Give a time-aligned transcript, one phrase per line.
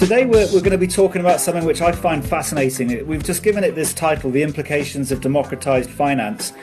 [0.00, 3.06] Today we're, we're going to be talking about something which I find fascinating.
[3.06, 6.54] We've just given it this title, The Implications of Democratized Finance.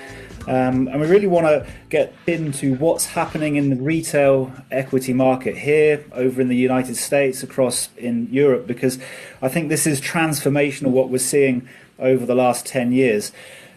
[0.48, 5.56] Um, and we really want to get into what's happening in the retail equity market
[5.56, 8.98] here, over in the United States, across in Europe, because
[9.40, 11.70] I think this is transformational what we're seeing
[12.00, 13.32] over the last 10 years.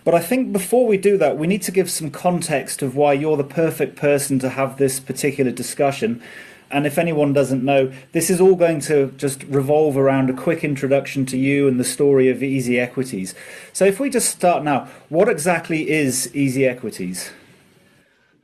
[0.04, 3.12] But I think before we do that, we need to give some context of why
[3.12, 6.22] you're the perfect person to have this particular discussion.
[6.70, 10.62] And if anyone doesn't know, this is all going to just revolve around a quick
[10.62, 13.34] introduction to you and the story of Easy Equities.
[13.73, 17.30] So if we just start now, what exactly is Easy Equities?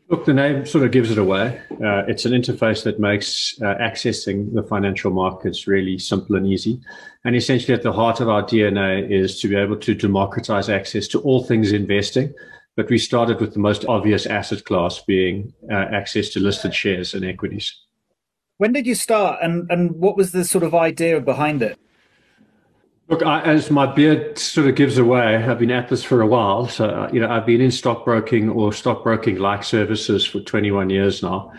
[0.09, 1.61] Look, the name sort of gives it away.
[1.73, 6.81] Uh, it's an interface that makes uh, accessing the financial markets really simple and easy.
[7.25, 11.09] And essentially, at the heart of our DNA is to be able to democratize access
[11.09, 12.33] to all things investing.
[12.77, 17.13] But we started with the most obvious asset class being uh, access to listed shares
[17.13, 17.75] and equities.
[18.59, 21.79] When did you start, and, and what was the sort of idea behind it?
[23.09, 26.27] Look, I, as my beard sort of gives away, I've been at this for a
[26.27, 26.67] while.
[26.67, 31.23] So, uh, you know, I've been in stockbroking or stockbroking like services for 21 years
[31.23, 31.53] now.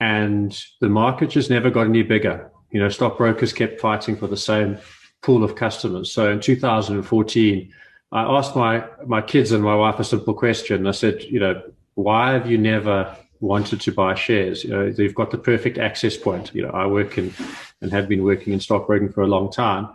[0.00, 2.50] And the market just never got any bigger.
[2.70, 4.78] You know, stockbrokers kept fighting for the same
[5.22, 6.12] pool of customers.
[6.12, 7.72] So in 2014,
[8.12, 10.86] I asked my, my kids and my wife a simple question.
[10.86, 11.62] I said, you know,
[11.94, 14.64] why have you never wanted to buy shares.
[14.64, 16.50] You know, they've got the perfect access point.
[16.54, 17.32] You know, I work in
[17.80, 19.88] and have been working in stockbroking for a long time.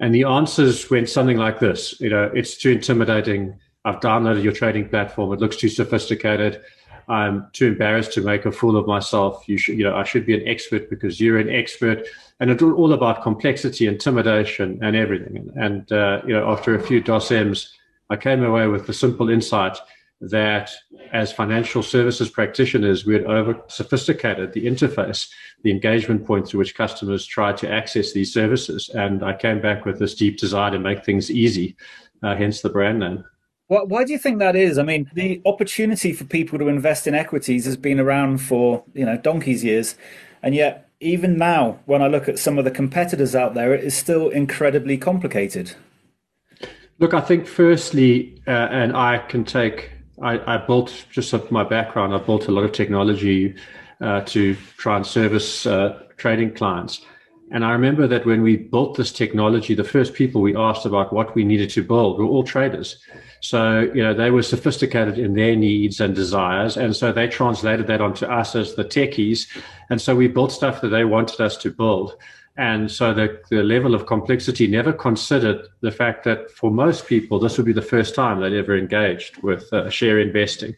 [0.00, 2.00] And the answers went something like this.
[2.00, 3.58] You know, it's too intimidating.
[3.84, 5.32] I've downloaded your trading platform.
[5.32, 6.62] It looks too sophisticated.
[7.08, 9.44] I'm too embarrassed to make a fool of myself.
[9.48, 12.06] You should, you know, I should be an expert because you're an expert.
[12.40, 15.50] And it's all about complexity, intimidation, and everything.
[15.56, 17.68] And, uh, you know, after a few DOSMs,
[18.10, 19.78] I came away with the simple insight
[20.20, 20.72] that
[21.12, 25.28] as financial services practitioners, we had over sophisticated the interface,
[25.62, 28.88] the engagement point through which customers try to access these services.
[28.90, 31.76] And I came back with this deep desire to make things easy,
[32.22, 33.24] uh, hence the brand name.
[33.68, 34.78] Why, why do you think that is?
[34.78, 39.04] I mean, the opportunity for people to invest in equities has been around for, you
[39.04, 39.96] know, donkey's years.
[40.42, 43.84] And yet, even now, when I look at some of the competitors out there, it
[43.84, 45.74] is still incredibly complicated.
[46.98, 49.90] Look, I think firstly, uh, and I can take
[50.22, 52.14] I, I built just my background.
[52.14, 53.54] I built a lot of technology
[54.00, 57.04] uh, to try and service uh, trading clients.
[57.52, 61.12] And I remember that when we built this technology, the first people we asked about
[61.12, 62.98] what we needed to build were all traders.
[63.40, 66.76] So, you know, they were sophisticated in their needs and desires.
[66.76, 69.46] And so they translated that onto us as the techies.
[69.90, 72.16] And so we built stuff that they wanted us to build.
[72.58, 77.38] And so the, the level of complexity never considered the fact that for most people,
[77.38, 80.74] this would be the first time they'd ever engaged with uh, share investing.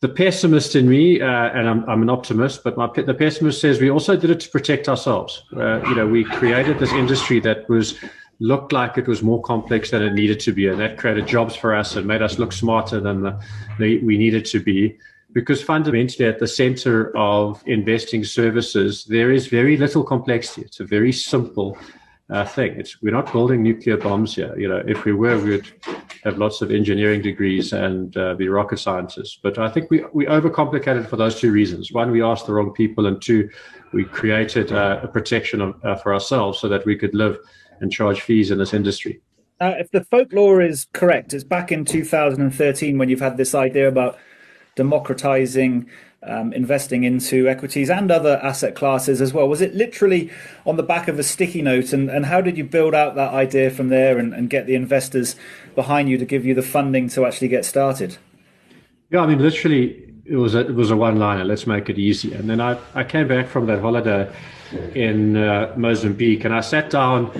[0.00, 3.80] The pessimist in me, uh, and I'm, I'm, an optimist, but my, the pessimist says
[3.80, 5.44] we also did it to protect ourselves.
[5.56, 7.98] Uh, you know, we created this industry that was
[8.40, 11.56] looked like it was more complex than it needed to be, and that created jobs
[11.56, 13.40] for us and made us look smarter than the,
[13.78, 14.98] the, we needed to be
[15.36, 20.62] because fundamentally at the center of investing services, there is very little complexity.
[20.62, 21.76] It's a very simple
[22.30, 22.80] uh, thing.
[22.80, 24.58] It's, we're not building nuclear bombs here.
[24.58, 25.70] You know, if we were, we would
[26.24, 29.38] have lots of engineering degrees and uh, be rocket scientists.
[29.42, 31.92] But I think we, we overcomplicated it for those two reasons.
[31.92, 33.50] One, we asked the wrong people, and two,
[33.92, 37.36] we created uh, a protection of, uh, for ourselves so that we could live
[37.80, 39.20] and charge fees in this industry.
[39.60, 43.86] Uh, if the folklore is correct, it's back in 2013 when you've had this idea
[43.86, 44.18] about
[44.76, 45.88] democratizing
[46.22, 49.48] um, investing into equities and other asset classes as well?
[49.48, 50.30] Was it literally
[50.64, 51.92] on the back of a sticky note?
[51.92, 54.74] And, and how did you build out that idea from there and, and get the
[54.74, 55.36] investors
[55.74, 58.18] behind you to give you the funding to actually get started?
[59.10, 61.44] Yeah, I mean, literally, it was a, it was a one liner.
[61.44, 62.34] Let's make it easy.
[62.34, 64.30] And then I, I came back from that holiday
[64.94, 67.30] in uh, Mozambique and I sat down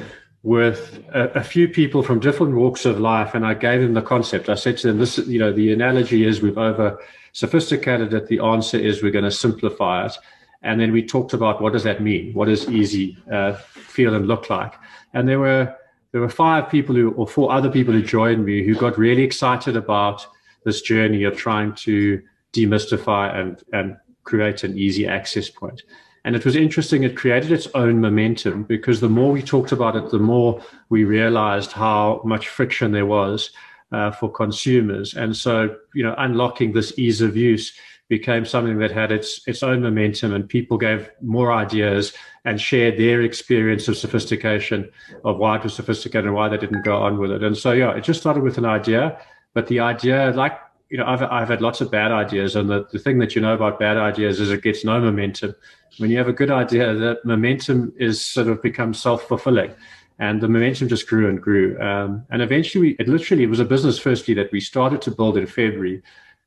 [0.47, 4.01] with a, a, few people from different walks of life, and I gave them the
[4.01, 4.49] concept.
[4.49, 7.01] I said to them, "This, you know, the analogy is we've over
[7.33, 8.29] sophisticated it.
[8.29, 10.17] The answer is we're going to simplify it."
[10.63, 12.33] And then we talked about what does that mean?
[12.33, 14.73] What does easy uh, feel and look like?
[15.15, 15.75] And there were
[16.13, 19.25] there were five people who, or four other people who joined me who got really
[19.25, 20.25] excited about
[20.65, 22.23] this journey of trying to
[22.53, 25.83] demystify and and create an easy access point.
[26.27, 27.05] And it was interesting.
[27.05, 31.05] It created its own momentum because the more we talked about it, the more we
[31.05, 33.51] realized how much friction there was
[33.93, 35.15] uh, for consumers.
[35.15, 37.73] And so, you know, unlocking this ease of use
[38.09, 42.13] became something that had its its own momentum, and people gave more ideas
[42.45, 44.91] and shared their experience of sophistication,
[45.25, 47.45] of why it was sophisticated and why they didn't go on with it.
[47.45, 49.17] And so, yeah, it just started with an idea,
[49.55, 50.59] but the idea, like
[50.89, 53.41] you know, I've, I've had lots of bad ideas, and the, the thing that you
[53.41, 55.55] know about bad ideas is it gets no momentum.
[55.99, 59.75] When you have a good idea, the momentum is sort of becomes self fulfilling,
[60.19, 61.81] and the momentum just grew and grew.
[61.81, 65.11] Um, and eventually, we, it literally it was a business firstly that we started to
[65.11, 66.03] build in February.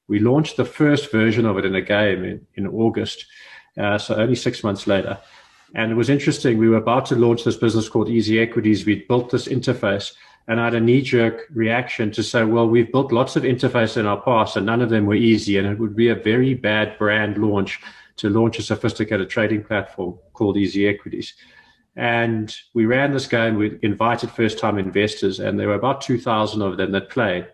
[0.08, 3.26] We launched the first version of it in a game in, in August,
[3.78, 5.20] uh, so only six months later.
[5.76, 6.58] And it was interesting.
[6.58, 8.86] We were about to launch this business called Easy Equities.
[8.86, 10.14] We'd built this interface
[10.50, 13.98] and I had a knee jerk reaction to say, well, we've built lots of interfaces
[13.98, 15.60] in our past and none of them were easy.
[15.60, 17.80] And it would be a very bad brand launch
[18.18, 21.36] to launch a sophisticated trading platform called Easy Equities.
[21.96, 23.58] And we ran this game.
[23.58, 27.48] We invited first time investors, and there were about 2,000 of them that played.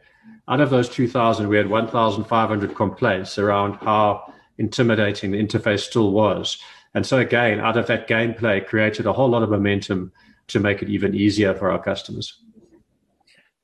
[0.48, 6.60] Out of those 2,000, we had 1,500 complaints around how intimidating the interface still was.
[6.94, 10.14] And so, again, out of that gameplay, created a whole lot of momentum
[10.48, 12.45] to make it even easier for our customers.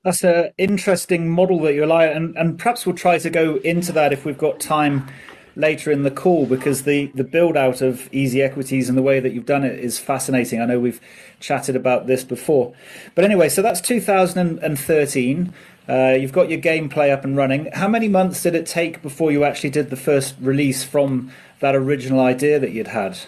[0.03, 3.57] That's an interesting model that you rely on, and, and perhaps we'll try to go
[3.57, 5.07] into that if we've got time
[5.55, 9.19] later in the call because the, the build out of easy equities and the way
[9.19, 10.59] that you've done it is fascinating.
[10.59, 10.99] I know we've
[11.39, 12.73] chatted about this before.
[13.13, 15.53] But anyway, so that's 2013.
[15.87, 17.69] Uh, you've got your gameplay up and running.
[17.73, 21.75] How many months did it take before you actually did the first release from that
[21.75, 23.19] original idea that you'd had?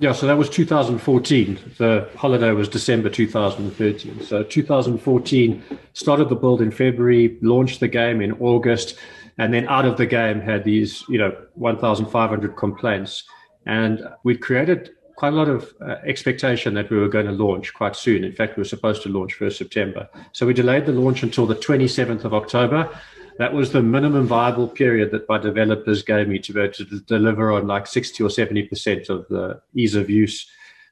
[0.00, 1.58] Yeah, so that was 2014.
[1.76, 4.22] The holiday was December 2013.
[4.22, 5.62] So 2014
[5.92, 8.96] started the build in February, launched the game in August,
[9.36, 13.24] and then out of the game had these, you know, 1,500 complaints.
[13.66, 17.74] And we'd created quite a lot of uh, expectation that we were going to launch
[17.74, 18.24] quite soon.
[18.24, 20.08] In fact, we were supposed to launch 1st September.
[20.32, 22.88] So we delayed the launch until the 27th of October
[23.38, 26.84] that was the minimum viable period that my developers gave me to be able to
[27.00, 30.46] deliver on like 60 or 70% of the ease of use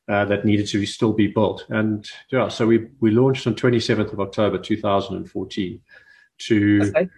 [0.08, 1.66] uh, that needed to be, still be built.
[1.68, 5.80] And yeah, so we, we launched on 27th of October 2014
[6.38, 7.08] to okay.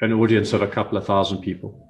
[0.00, 1.84] an audience of a couple of thousand people.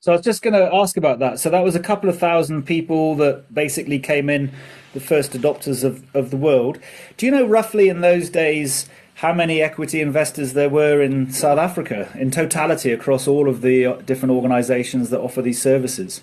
[0.00, 1.40] So I was just going to ask about that.
[1.40, 4.52] So that was a couple of thousand people that basically came in,
[4.92, 6.78] the first adopters of, of the world.
[7.16, 11.58] Do you know roughly in those days how many equity investors there were in South
[11.58, 16.22] Africa in totality across all of the uh, different organizations that offer these services?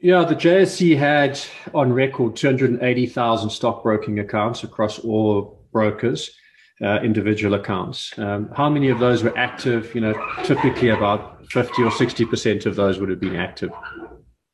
[0.00, 1.40] Yeah, the JSE had
[1.74, 6.30] on record 280,000 stockbroking accounts across all brokers,
[6.82, 8.12] uh, individual accounts.
[8.18, 9.94] Um, how many of those were active?
[9.94, 13.70] You know, typically about 50 or 60% of those would have been active.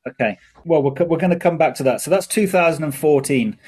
[0.06, 0.38] Okay.
[0.64, 2.00] Well, we're, we're going to come back to that.
[2.00, 3.58] So that's 2014.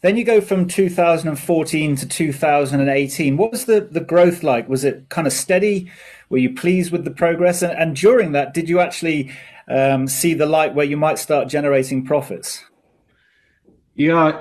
[0.00, 3.36] Then you go from 2014 to 2018.
[3.36, 4.68] What was the, the growth like?
[4.68, 5.90] Was it kind of steady?
[6.28, 7.62] Were you pleased with the progress?
[7.62, 9.32] And, and during that, did you actually
[9.68, 12.64] um, see the light where you might start generating profits?
[13.96, 14.40] Yeah,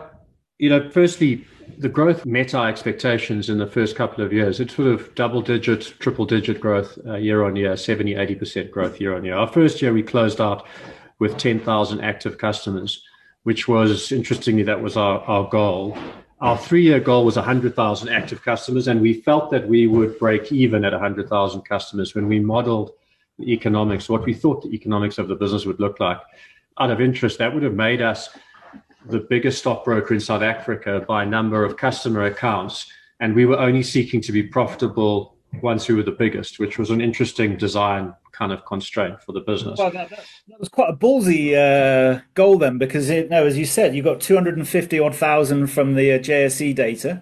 [0.59, 1.43] you know, firstly,
[1.79, 4.59] the growth met our expectations in the first couple of years.
[4.59, 9.01] It's sort of double digit, triple digit growth uh, year on year, 70, 80% growth
[9.01, 9.35] year on year.
[9.35, 10.67] Our first year, we closed out
[11.17, 13.03] with 10,000 active customers
[13.47, 15.97] which was interestingly, that was our, our goal.
[16.41, 20.51] Our three year goal was 100,000 active customers, and we felt that we would break
[20.51, 22.91] even at 100,000 customers when we modeled
[23.39, 26.19] the economics, what we thought the economics of the business would look like.
[26.77, 28.27] Out of interest, that would have made us
[29.05, 32.91] the biggest stockbroker in South Africa by number of customer accounts.
[33.21, 36.89] And we were only seeking to be profitable once we were the biggest, which was
[36.89, 39.79] an interesting design kind of constraint for the business.
[39.79, 43.57] Well, that, that, that was quite a ballsy uh, goal then, because it, no, as
[43.57, 47.21] you said, you got 250 odd thousand from the uh, JSE data,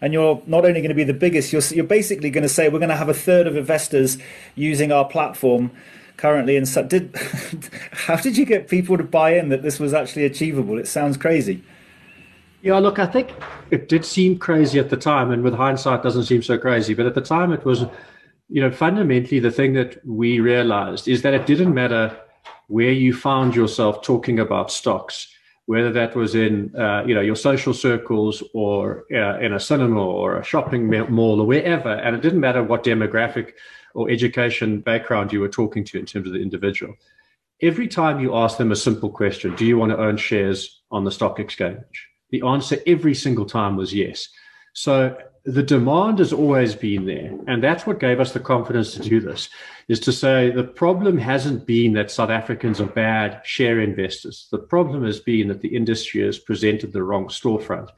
[0.00, 2.68] and you're not only going to be the biggest, you're, you're basically going to say
[2.68, 4.18] we're going to have a third of investors
[4.54, 5.70] using our platform
[6.16, 6.56] currently.
[6.56, 7.14] And so, did
[7.92, 10.78] how did you get people to buy in that this was actually achievable?
[10.78, 11.62] It sounds crazy.
[12.62, 13.32] Yeah, look, I think
[13.70, 16.94] it did seem crazy at the time, and with hindsight, doesn't seem so crazy.
[16.94, 17.84] But at the time, it was
[18.48, 22.16] you know, fundamentally, the thing that we realized is that it didn't matter
[22.68, 25.28] where you found yourself talking about stocks,
[25.66, 30.02] whether that was in, uh, you know, your social circles or uh, in a cinema
[30.02, 31.90] or a shopping mall or wherever.
[31.90, 33.52] And it didn't matter what demographic
[33.94, 36.94] or education background you were talking to in terms of the individual.
[37.60, 41.04] Every time you ask them a simple question, do you want to own shares on
[41.04, 42.07] the stock exchange?
[42.30, 44.28] The answer every single time was yes.
[44.72, 47.32] So the demand has always been there.
[47.46, 49.48] And that's what gave us the confidence to do this
[49.88, 54.48] is to say the problem hasn't been that South Africans are bad share investors.
[54.50, 57.88] The problem has been that the industry has presented the wrong storefront.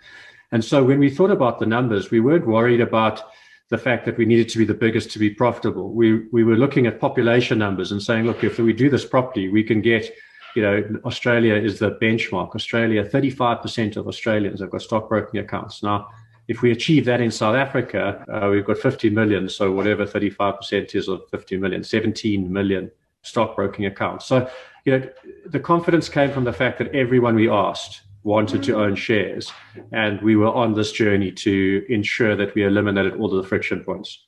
[0.53, 3.23] And so when we thought about the numbers, we weren't worried about
[3.69, 5.93] the fact that we needed to be the biggest to be profitable.
[5.93, 9.49] We, we were looking at population numbers and saying, look, if we do this properly,
[9.49, 10.13] we can get
[10.55, 12.55] you know, Australia is the benchmark.
[12.55, 15.83] Australia, 35% of Australians have got stockbroking accounts.
[15.83, 16.09] Now,
[16.51, 19.49] If we achieve that in South Africa, uh, we've got 50 million.
[19.49, 22.91] So whatever 35% is of 50 million, 17 million
[23.23, 24.27] stockbroking accounts.
[24.27, 24.51] So,
[24.85, 25.09] you know,
[25.47, 29.53] the confidence came from the fact that everyone we asked wanted to own shares.
[29.93, 33.85] And we were on this journey to ensure that we eliminated all of the friction
[33.85, 34.27] points.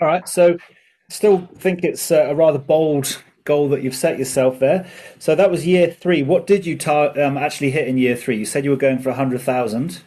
[0.00, 0.28] All right.
[0.28, 0.58] So,
[1.08, 4.86] still think it's a rather bold goal that you've set yourself there.
[5.18, 6.22] So, that was year three.
[6.22, 8.38] What did you tar- um, actually hit in year three?
[8.38, 10.02] You said you were going for a 100,000.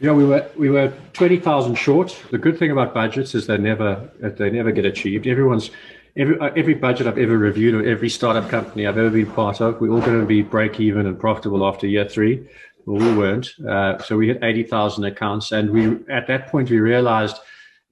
[0.00, 2.20] Yeah, we were we were twenty thousand short.
[2.32, 5.28] The good thing about budgets is they never they never get achieved.
[5.28, 5.70] Everyone's
[6.16, 9.60] every uh, every budget I've ever reviewed or every startup company I've ever been part
[9.60, 12.44] of, we're all going to be break even and profitable after year three.
[12.84, 13.52] Well, we weren't.
[13.60, 17.36] Uh, so we hit eighty thousand accounts, and we at that point we realized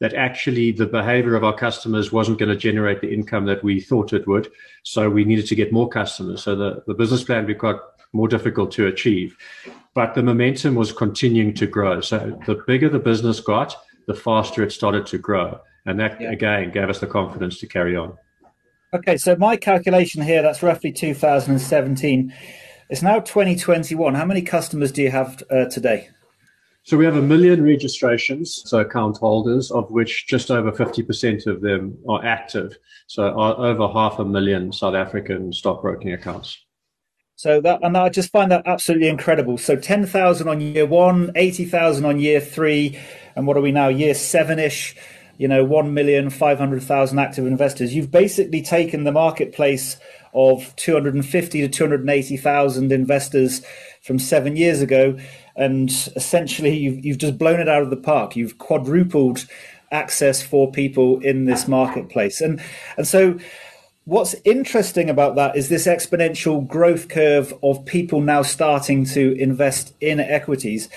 [0.00, 3.80] that actually the behavior of our customers wasn't going to generate the income that we
[3.80, 4.50] thought it would.
[4.82, 6.42] So we needed to get more customers.
[6.42, 7.80] So the, the business plan we got
[8.12, 9.36] more difficult to achieve.
[9.94, 12.00] But the momentum was continuing to grow.
[12.00, 13.76] So the bigger the business got,
[14.06, 15.60] the faster it started to grow.
[15.86, 16.30] And that, yeah.
[16.30, 18.16] again, gave us the confidence to carry on.
[18.92, 22.34] Okay, so my calculation here, that's roughly 2017.
[22.88, 24.14] It's now 2021.
[24.14, 26.08] How many customers do you have uh, today?
[26.82, 31.60] So we have a million registrations, so account holders, of which just over 50% of
[31.60, 32.78] them are active.
[33.06, 36.58] So uh, over half a million South African stockbroking accounts.
[37.36, 39.56] So that, and I just find that absolutely incredible.
[39.56, 42.98] So 10,000 on year one, 80,000 on year three.
[43.34, 43.88] And what are we now?
[43.88, 44.94] Year seven ish,
[45.40, 47.94] you know, 1,500,000 active investors.
[47.94, 49.96] You've basically taken the marketplace
[50.34, 53.62] of 250 to 280,000 investors
[54.02, 55.16] from seven years ago.
[55.56, 58.36] And essentially you've, you've just blown it out of the park.
[58.36, 59.46] You've quadrupled
[59.90, 62.42] access for people in this marketplace.
[62.42, 62.60] And,
[62.98, 63.38] and so,
[64.04, 69.94] what's interesting about that is this exponential growth curve of people now starting to invest
[70.02, 70.90] in equities.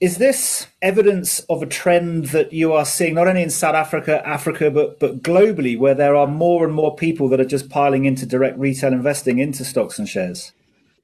[0.00, 4.26] Is this evidence of a trend that you are seeing not only in South Africa,
[4.26, 8.04] Africa, but but globally, where there are more and more people that are just piling
[8.04, 10.52] into direct retail investing into stocks and shares?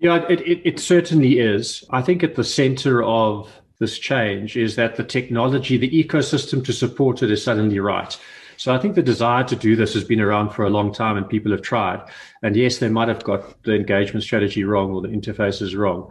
[0.01, 1.85] Yeah, it, it, it certainly is.
[1.91, 6.73] I think at the center of this change is that the technology, the ecosystem to
[6.73, 8.19] support it is suddenly right.
[8.57, 11.17] So I think the desire to do this has been around for a long time
[11.17, 12.03] and people have tried.
[12.43, 16.11] And yes, they might have got the engagement strategy wrong or the interfaces wrong.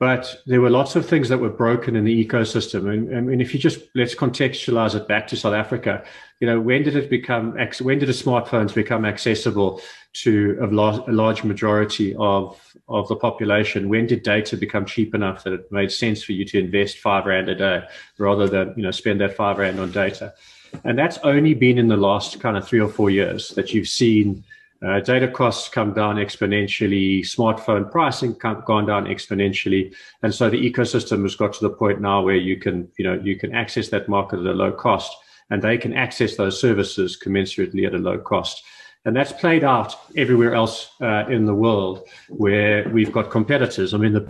[0.00, 2.92] But there were lots of things that were broken in the ecosystem.
[2.92, 6.04] And, mean, if you just let's contextualize it back to South Africa,
[6.38, 9.80] you know, when did it become, when did the smartphones become accessible
[10.12, 13.88] to a large, a large majority of, of the population?
[13.88, 17.26] When did data become cheap enough that it made sense for you to invest five
[17.26, 17.82] rand a day
[18.18, 20.32] rather than, you know, spend that five rand on data?
[20.84, 23.88] And that's only been in the last kind of three or four years that you've
[23.88, 24.44] seen
[24.86, 30.70] uh, data costs come down exponentially, smartphone pricing come, gone down exponentially, and so the
[30.70, 33.88] ecosystem has got to the point now where you can, you know, you can access
[33.88, 35.16] that market at a low cost,
[35.50, 38.62] and they can access those services commensurately at a low cost.
[39.04, 43.94] And that's played out everywhere else uh, in the world where we've got competitors.
[43.94, 44.28] I mean, the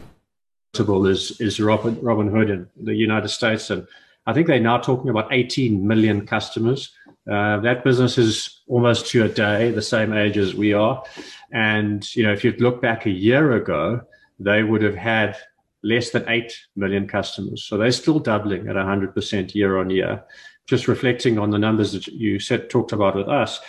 [0.77, 3.87] is is Robinhood in the United States and
[4.29, 6.93] I think they're now talking about 18 million customers.
[7.31, 11.03] Uh, that business is almost to a day the same age as we are.
[11.51, 14.03] And, you know, if you look back a year ago,
[14.39, 15.35] they would have had
[15.83, 17.65] less than 8 million customers.
[17.65, 20.23] So they're still doubling at 100% year on year.
[20.67, 23.61] Just reflecting on the numbers that you said, talked about with us,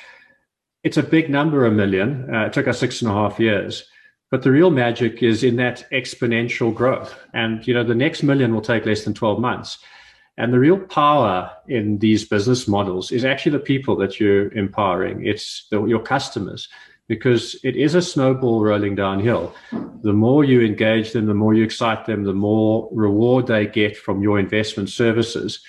[0.84, 2.36] it's a big number, a million.
[2.36, 3.86] Uh, it took us six and a half years.
[4.30, 7.18] But the real magic is in that exponential growth.
[7.34, 9.78] And, you know, the next million will take less than 12 months.
[10.40, 15.26] And the real power in these business models is actually the people that you're empowering.
[15.26, 16.70] It's the, your customers
[17.10, 19.54] because it is a snowball rolling downhill.
[20.02, 23.98] The more you engage them, the more you excite them, the more reward they get
[23.98, 25.60] from your investment services,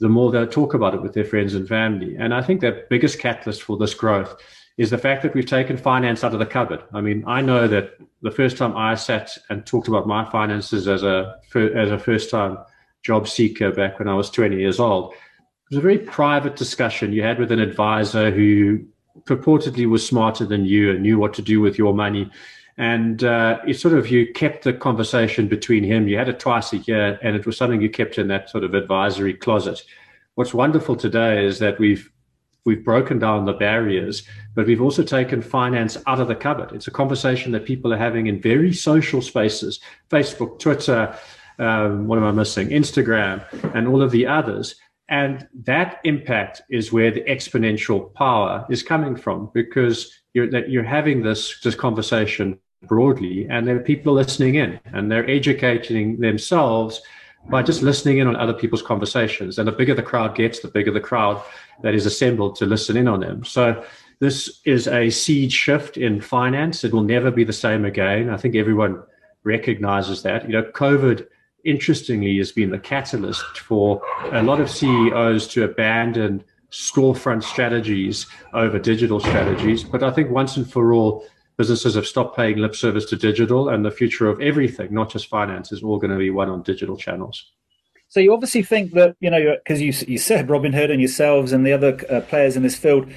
[0.00, 2.16] the more they'll talk about it with their friends and family.
[2.16, 4.40] And I think the biggest catalyst for this growth
[4.78, 6.82] is the fact that we've taken finance out of the cupboard.
[6.94, 10.88] I mean, I know that the first time I sat and talked about my finances
[10.88, 12.56] as a as a first time
[13.04, 15.12] job seeker back when I was 20 years old.
[15.12, 18.84] It was a very private discussion you had with an advisor who
[19.22, 22.30] purportedly was smarter than you and knew what to do with your money.
[22.76, 26.08] And uh, it sort of you kept the conversation between him.
[26.08, 28.64] You had it twice a year, and it was something you kept in that sort
[28.64, 29.80] of advisory closet.
[30.34, 32.10] What's wonderful today is that we've
[32.64, 36.72] we've broken down the barriers, but we've also taken finance out of the cupboard.
[36.72, 39.80] It's a conversation that people are having in very social spaces,
[40.10, 41.14] Facebook, Twitter,
[41.58, 42.68] um, what am I missing?
[42.68, 43.44] Instagram
[43.74, 44.76] and all of the others.
[45.08, 50.82] And that impact is where the exponential power is coming from because you're, that you're
[50.82, 57.00] having this, this conversation broadly and there are people listening in and they're educating themselves
[57.48, 59.58] by just listening in on other people's conversations.
[59.58, 61.42] And the bigger the crowd gets, the bigger the crowd
[61.82, 63.44] that is assembled to listen in on them.
[63.44, 63.84] So
[64.20, 66.84] this is a seed shift in finance.
[66.84, 68.30] It will never be the same again.
[68.30, 69.02] I think everyone
[69.42, 70.46] recognizes that.
[70.46, 71.26] You know, COVID,
[71.64, 74.02] interestingly, has been the catalyst for
[74.32, 79.84] a lot of CEOs to abandon storefront strategies over digital strategies.
[79.84, 81.24] But I think once and for all,
[81.56, 85.28] businesses have stopped paying lip service to digital, and the future of everything, not just
[85.28, 87.52] finance, is all going to be one on digital channels.
[88.08, 91.66] So you obviously think that you know because you you said Robinhood and yourselves and
[91.66, 93.10] the other uh, players in this field,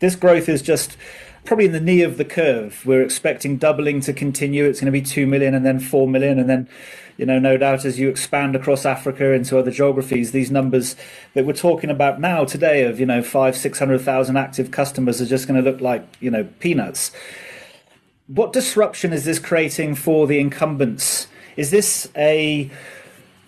[0.00, 0.96] this growth is just
[1.44, 2.82] probably in the knee of the curve.
[2.84, 4.64] We're expecting doubling to continue.
[4.64, 6.68] It's going to be two million and then four million, and then
[7.18, 10.96] you know no doubt as you expand across Africa into other geographies, these numbers
[11.34, 15.20] that we're talking about now today of you know five six hundred thousand active customers
[15.20, 17.10] are just going to look like you know peanuts
[18.28, 21.26] what disruption is this creating for the incumbents?
[21.56, 22.70] Is this a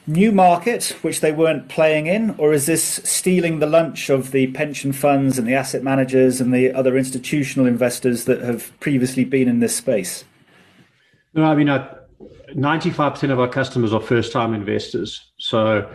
[0.06, 4.48] new market which they weren't playing in, or is this stealing the lunch of the
[4.48, 9.48] pension funds and the asset managers and the other institutional investors that have previously been
[9.48, 10.24] in this space?
[11.34, 11.99] No, I mean, uh,
[12.54, 15.32] 95% of our customers are first time investors.
[15.38, 15.90] So,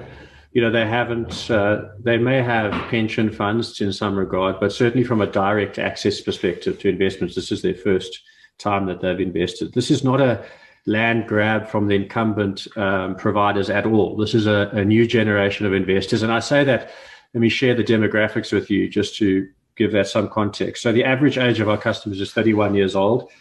[0.52, 5.04] you know, they haven't, uh, they may have pension funds in some regard, but certainly
[5.04, 8.20] from a direct access perspective to investments, this is their first
[8.58, 9.74] time that they've invested.
[9.74, 10.46] This is not a
[10.86, 14.16] land grab from the incumbent um, providers at all.
[14.16, 16.22] This is a, a, new generation of investors.
[16.22, 16.92] And I say that,
[17.34, 20.84] let me share the demographics with you just to give that some context.
[20.84, 23.32] So the average age of our customers is 31 years old.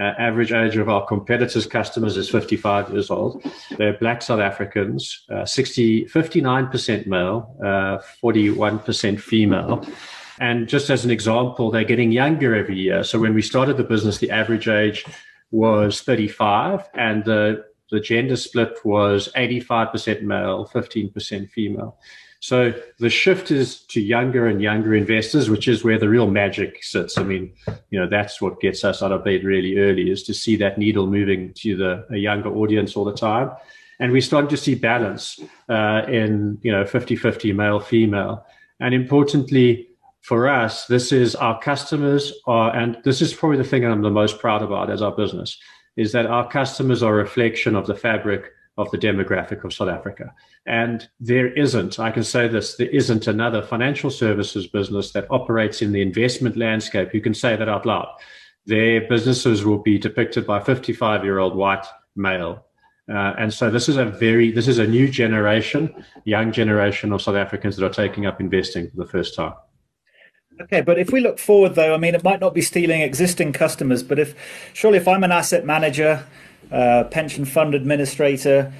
[0.00, 3.44] Uh, average age of our competitors' customers is 55 years old.
[3.76, 9.86] They're black South Africans, uh, 60, 59% male, uh, 41% female.
[10.40, 13.04] And just as an example, they're getting younger every year.
[13.04, 15.04] So when we started the business, the average age
[15.50, 21.98] was 35 and the, the gender split was 85% male, 15% female.
[22.42, 26.82] So the shift is to younger and younger investors, which is where the real magic
[26.82, 27.16] sits.
[27.16, 27.54] I mean,
[27.90, 30.76] you know, that's what gets us out of bed really early is to see that
[30.76, 33.52] needle moving to the a younger audience all the time.
[34.00, 35.38] And we're starting to see balance
[35.68, 38.44] uh, in, you know, 50-50 male, female.
[38.80, 39.90] And importantly,
[40.20, 44.10] for us, this is our customers are, and this is probably the thing I'm the
[44.10, 45.56] most proud about as our business,
[45.96, 48.46] is that our customers are a reflection of the fabric
[48.78, 50.32] of the demographic of South Africa.
[50.66, 55.82] And there isn't, I can say this, there isn't another financial services business that operates
[55.82, 57.12] in the investment landscape.
[57.12, 58.08] You can say that out loud.
[58.64, 61.84] Their businesses will be depicted by 55 year old white
[62.16, 62.64] male.
[63.12, 65.92] Uh, and so this is a very, this is a new generation,
[66.24, 69.52] young generation of South Africans that are taking up investing for the first time.
[70.60, 73.52] Okay, but if we look forward, though, I mean, it might not be stealing existing
[73.52, 74.34] customers, but if
[74.72, 76.24] surely if I'm an asset manager,
[77.10, 78.72] pension fund administrator,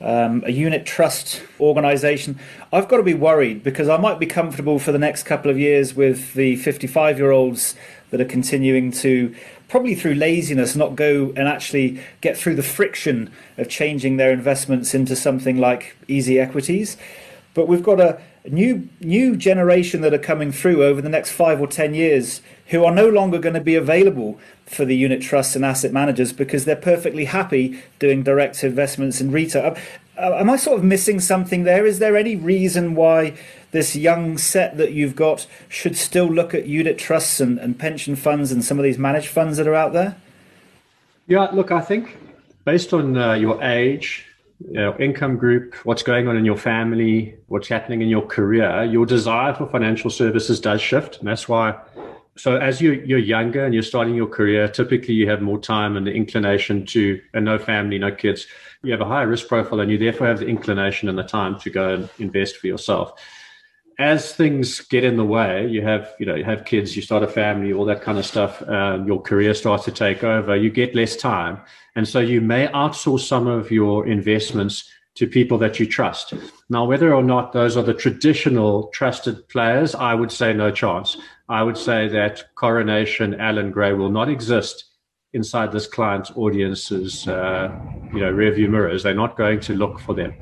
[0.00, 2.38] um, a unit trust organization,
[2.72, 5.58] I've got to be worried because I might be comfortable for the next couple of
[5.58, 7.74] years with the 55 year olds
[8.10, 9.34] that are continuing to,
[9.68, 14.94] probably through laziness, not go and actually get through the friction of changing their investments
[14.94, 16.96] into something like easy equities.
[17.54, 21.60] But we've got a new new generation that are coming through over the next five
[21.60, 25.56] or ten years who are no longer going to be available for the unit trusts
[25.56, 29.76] and asset managers because they're perfectly happy doing direct investments in retail.
[30.16, 31.86] Uh, am I sort of missing something there?
[31.86, 33.36] Is there any reason why
[33.70, 38.16] this young set that you've got should still look at unit trusts and, and pension
[38.16, 40.16] funds and some of these managed funds that are out there?
[41.26, 42.16] Yeah, look, I think
[42.64, 44.26] based on uh, your age,
[44.60, 48.84] you know, income group, what's going on in your family, what's happening in your career,
[48.84, 51.18] your desire for financial services does shift.
[51.18, 51.78] And that's why,
[52.38, 55.96] so as you, you're younger and you're starting your career, typically you have more time
[55.96, 58.46] and the inclination to, and no family, no kids,
[58.82, 61.58] you have a higher risk profile and you therefore have the inclination and the time
[61.60, 63.20] to go and invest for yourself.
[63.98, 67.24] As things get in the way, you have, you know, you have kids, you start
[67.24, 68.62] a family, all that kind of stuff.
[68.68, 70.54] Um, your career starts to take over.
[70.54, 71.60] You get less time
[71.98, 76.32] and so you may outsource some of your investments to people that you trust.
[76.70, 81.16] Now, whether or not those are the traditional trusted players, I would say no chance.
[81.48, 84.84] I would say that Coronation, Allan Gray will not exist
[85.32, 87.70] inside this client's audience's, uh,
[88.12, 89.02] you know, rearview mirrors.
[89.02, 90.34] They're not going to look for them,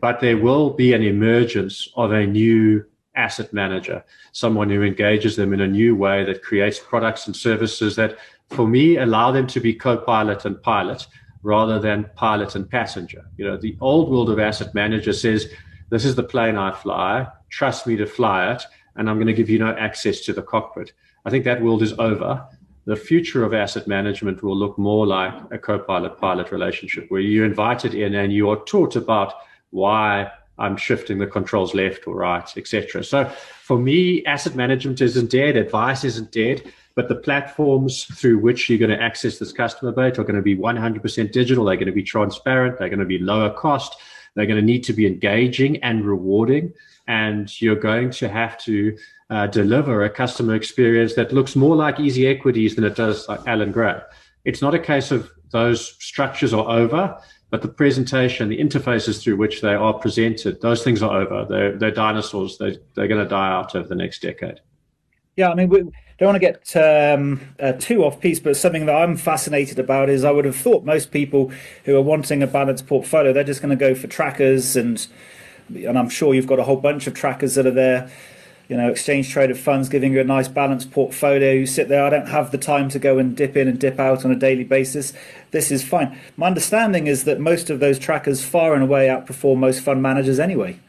[0.00, 2.84] but there will be an emergence of a new
[3.16, 7.94] asset manager, someone who engages them in a new way that creates products and services
[7.96, 8.18] that
[8.50, 11.06] for me, allow them to be co-pilot and pilot
[11.42, 13.24] rather than pilot and passenger.
[13.36, 15.48] You know, the old world of asset manager says,
[15.90, 18.62] this is the plane I fly, trust me to fly it,
[18.96, 20.92] and I'm going to give you no access to the cockpit.
[21.24, 22.46] I think that world is over.
[22.86, 27.46] The future of asset management will look more like a co-pilot pilot relationship where you're
[27.46, 29.32] invited in and you are taught about
[29.70, 33.02] why I'm shifting the controls left or right, etc.
[33.02, 33.24] So
[33.62, 38.78] for me, asset management isn't dead, advice isn't dead, but the platforms through which you're
[38.78, 41.64] going to access this customer base are going to be 100% digital.
[41.64, 42.78] They're going to be transparent.
[42.78, 43.96] They're going to be lower cost.
[44.34, 46.72] They're going to need to be engaging and rewarding.
[47.06, 48.96] And you're going to have to
[49.30, 53.40] uh, deliver a customer experience that looks more like easy equities than it does like
[53.46, 54.00] Allan Gray.
[54.44, 57.18] It's not a case of those structures are over,
[57.50, 61.46] but the presentation, the interfaces through which they are presented, those things are over.
[61.48, 62.58] They're, they're dinosaurs.
[62.58, 64.60] They, they're going to die out over the next decade.
[65.36, 65.84] Yeah, I mean, we
[66.18, 70.08] don't want to get um, uh, too off piece, but something that I'm fascinated about
[70.08, 71.52] is I would have thought most people
[71.84, 75.06] who are wanting a balanced portfolio, they're just going to go for trackers, and
[75.68, 78.10] and I'm sure you've got a whole bunch of trackers that are there
[78.68, 81.52] you know, exchange traded funds giving you a nice balanced portfolio.
[81.52, 84.00] You sit there, I don't have the time to go and dip in and dip
[84.00, 85.12] out on a daily basis.
[85.50, 86.18] This is fine.
[86.36, 90.40] My understanding is that most of those trackers far and away outperform most fund managers
[90.40, 90.80] anyway.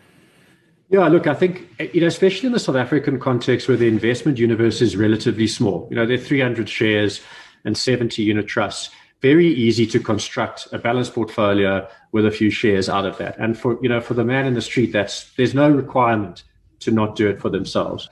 [0.90, 3.88] Yeah, look, I think, eh, you know, especially in the South African context where the
[3.88, 7.22] investment universe is relatively small, you know, there are 300 shares
[7.64, 8.92] and 70 unit trusts.
[9.22, 13.38] Very easy to construct a balanced portfolio with a few shares out of that.
[13.40, 16.44] And for, you know, for the man in the street, that's, there's no requirement
[16.82, 18.08] to not do it for themselves.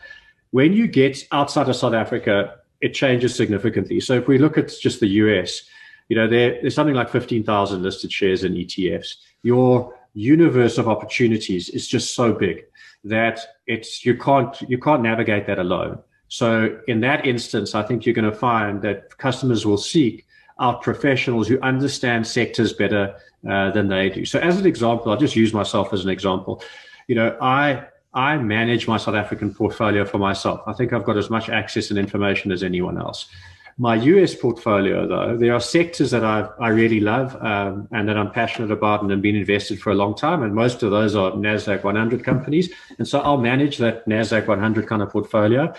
[0.49, 3.99] When you get outside of South Africa, it changes significantly.
[3.99, 5.63] So if we look at just the US,
[6.09, 9.15] you know, there, there's something like 15,000 listed shares in ETFs.
[9.43, 12.65] Your universe of opportunities is just so big
[13.03, 15.99] that it's you can't you can't navigate that alone.
[16.27, 20.25] So in that instance, I think you're going to find that customers will seek
[20.59, 23.15] out professionals who understand sectors better
[23.49, 24.25] uh, than they do.
[24.25, 26.63] So as an example, I'll just use myself as an example.
[27.07, 30.61] You know, I I manage my South African portfolio for myself.
[30.67, 33.27] I think I've got as much access and information as anyone else.
[33.77, 38.17] My US portfolio, though, there are sectors that I, I really love um, and that
[38.17, 40.43] I'm passionate about and have been invested for a long time.
[40.43, 42.71] And most of those are NASDAQ 100 companies.
[42.99, 45.73] And so I'll manage that NASDAQ 100 kind of portfolio.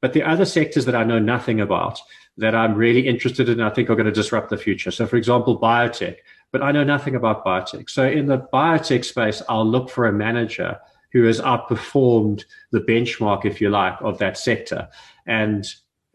[0.00, 2.00] But the other sectors that I know nothing about
[2.36, 4.90] that I'm really interested in, I think are going to disrupt the future.
[4.90, 6.16] So, for example, biotech,
[6.52, 7.90] but I know nothing about biotech.
[7.90, 10.78] So, in the biotech space, I'll look for a manager
[11.12, 14.88] who has outperformed the benchmark, if you like, of that sector,
[15.26, 15.66] and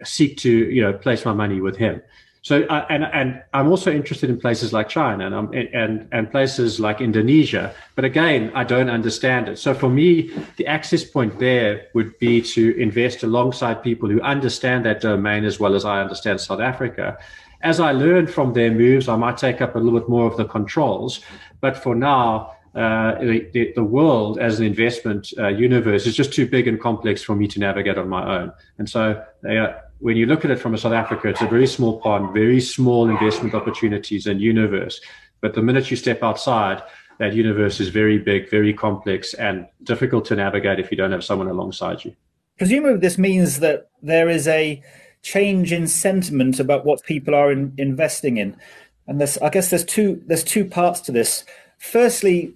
[0.06, 2.02] seek to you know place my money with him.
[2.46, 6.30] So uh, and and I'm also interested in places like China and um, and and
[6.30, 7.74] places like Indonesia.
[7.96, 9.58] But again, I don't understand it.
[9.58, 14.86] So for me, the access point there would be to invest alongside people who understand
[14.86, 17.18] that domain as well as I understand South Africa.
[17.64, 20.38] As I learn from their moves, I might take up a little bit more of
[20.38, 21.22] the controls.
[21.62, 26.46] But for now, uh, the, the, world as an investment uh, universe is just too
[26.46, 28.52] big and complex for me to navigate on my own.
[28.78, 29.68] And so, uh,
[30.00, 32.62] when you look at it from a South Africa, it's a very small pond, very
[32.62, 35.00] small investment opportunities and universe.
[35.42, 36.82] But the minute you step outside,
[37.20, 41.24] that universe is very big, very complex, and difficult to navigate if you don't have
[41.24, 42.16] someone alongside you.
[42.58, 44.82] Presumably, this means that there is a
[45.22, 48.56] change in sentiment about what people are in, investing in,
[49.08, 51.46] and this, I guess, there's two there's two parts to this.
[51.78, 52.56] Firstly,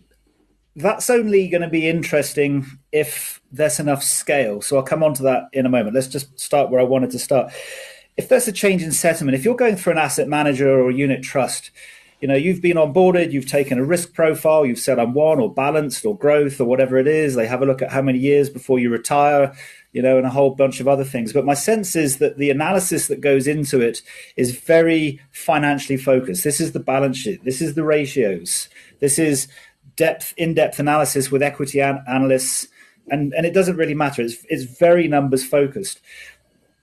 [0.79, 4.61] that's only going to be interesting if there's enough scale.
[4.61, 5.95] So I'll come on to that in a moment.
[5.95, 7.51] Let's just start where I wanted to start.
[8.17, 10.93] If there's a change in sentiment, if you're going for an asset manager or a
[10.93, 11.71] unit trust,
[12.21, 15.53] you know, you've been onboarded, you've taken a risk profile, you've said I'm one or
[15.53, 17.35] balanced or growth or whatever it is.
[17.35, 19.53] They have a look at how many years before you retire,
[19.93, 21.31] you know, and a whole bunch of other things.
[21.31, 24.01] But my sense is that the analysis that goes into it
[24.35, 26.43] is very financially focused.
[26.43, 27.43] This is the balance sheet.
[27.45, 28.67] This is the ratios.
[28.99, 29.47] This is
[29.99, 32.67] depth, in-depth analysis with equity an- analysts,
[33.11, 34.21] and and it doesn't really matter.
[34.23, 35.99] It's it's very numbers focused.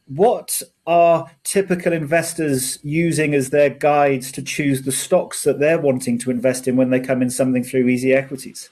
[0.06, 6.18] What are typical investors using as their guides to choose the stocks that they're wanting
[6.20, 8.70] to invest in when they come in something through easy equities?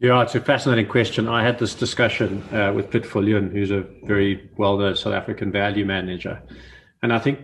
[0.00, 1.28] Yeah, it's a fascinating question.
[1.28, 5.84] I had this discussion uh, with Piet Viljoen, who's a very well-known South African value
[5.84, 6.40] manager,
[7.02, 7.38] and I think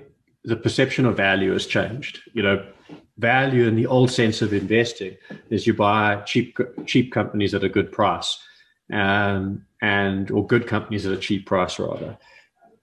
[0.44, 2.14] the perception of value has changed.
[2.32, 2.56] You know,
[3.18, 5.16] value in the old sense of investing
[5.50, 8.38] is you buy cheap cheap companies at a good price,
[8.92, 12.16] um, and or good companies at a cheap price rather.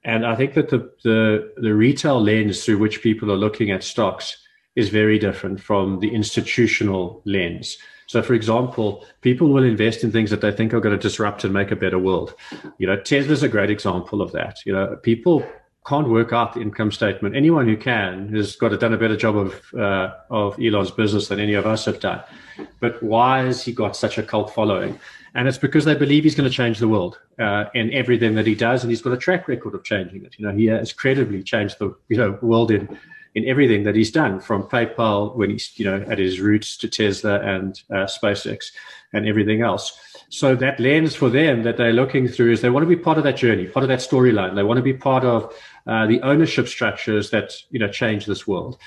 [0.05, 3.83] And I think that the, the the retail lens through which people are looking at
[3.83, 4.37] stocks
[4.75, 7.77] is very different from the institutional lens.
[8.07, 11.43] So, for example, people will invest in things that they think are going to disrupt
[11.43, 12.33] and make a better world.
[12.77, 14.57] You know, Tesla's a great example of that.
[14.65, 15.45] You know, people
[15.85, 17.35] can't work out the income statement.
[17.35, 21.27] Anyone who can has got a, done a better job of uh, of Elon's business
[21.27, 22.21] than any of us have done.
[22.79, 24.99] But why has he got such a cult following?
[25.35, 28.45] And it's because they believe he's going to change the world uh, in everything that
[28.45, 30.35] he does, and he's got a track record of changing it.
[30.37, 32.97] You know, he has credibly changed the you know world in
[33.35, 36.87] in everything that he's done, from PayPal when he's you know at his roots to
[36.87, 38.71] Tesla and uh, SpaceX
[39.11, 39.99] and everything else.
[40.33, 43.19] So that lens for them that they're looking through is they want to be part
[43.19, 44.55] of that journey, part of that storyline.
[44.55, 45.53] They want to be part of
[45.85, 48.79] uh, the ownership structures that you know change this world.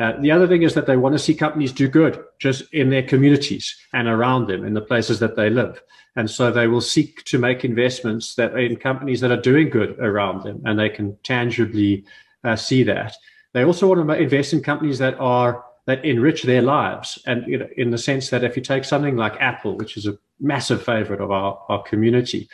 [0.00, 2.88] Uh, the other thing is that they want to see companies do good just in
[2.88, 5.78] their communities and around them in the places that they live.
[6.16, 9.98] And so they will seek to make investments that in companies that are doing good
[9.98, 12.06] around them and they can tangibly
[12.44, 13.14] uh, see that.
[13.52, 17.18] They also want to invest in companies that are that enrich their lives.
[17.26, 20.06] And you know, in the sense that if you take something like Apple, which is
[20.06, 22.48] a massive favorite of our, our community,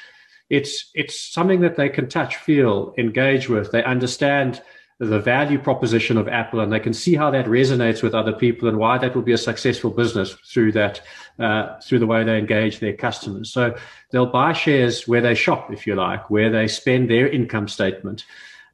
[0.51, 3.73] it's it's something that they can touch, feel, engage with.
[3.73, 4.63] They understand
[5.01, 8.69] the value proposition of Apple, and they can see how that resonates with other people
[8.69, 11.01] and why that will be a successful business through that
[11.39, 13.53] uh, through the way they engage their customers.
[13.53, 13.77] So
[14.11, 18.25] they'll buy shares where they shop, if you like, where they spend their income statement.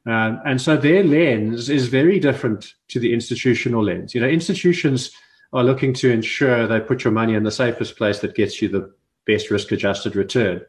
[0.05, 4.13] Um, and so their lens is very different to the institutional lens.
[4.13, 5.11] You know, institutions
[5.53, 8.69] are looking to ensure they put your money in the safest place that gets you
[8.69, 8.93] the
[9.25, 10.61] best risk adjusted return.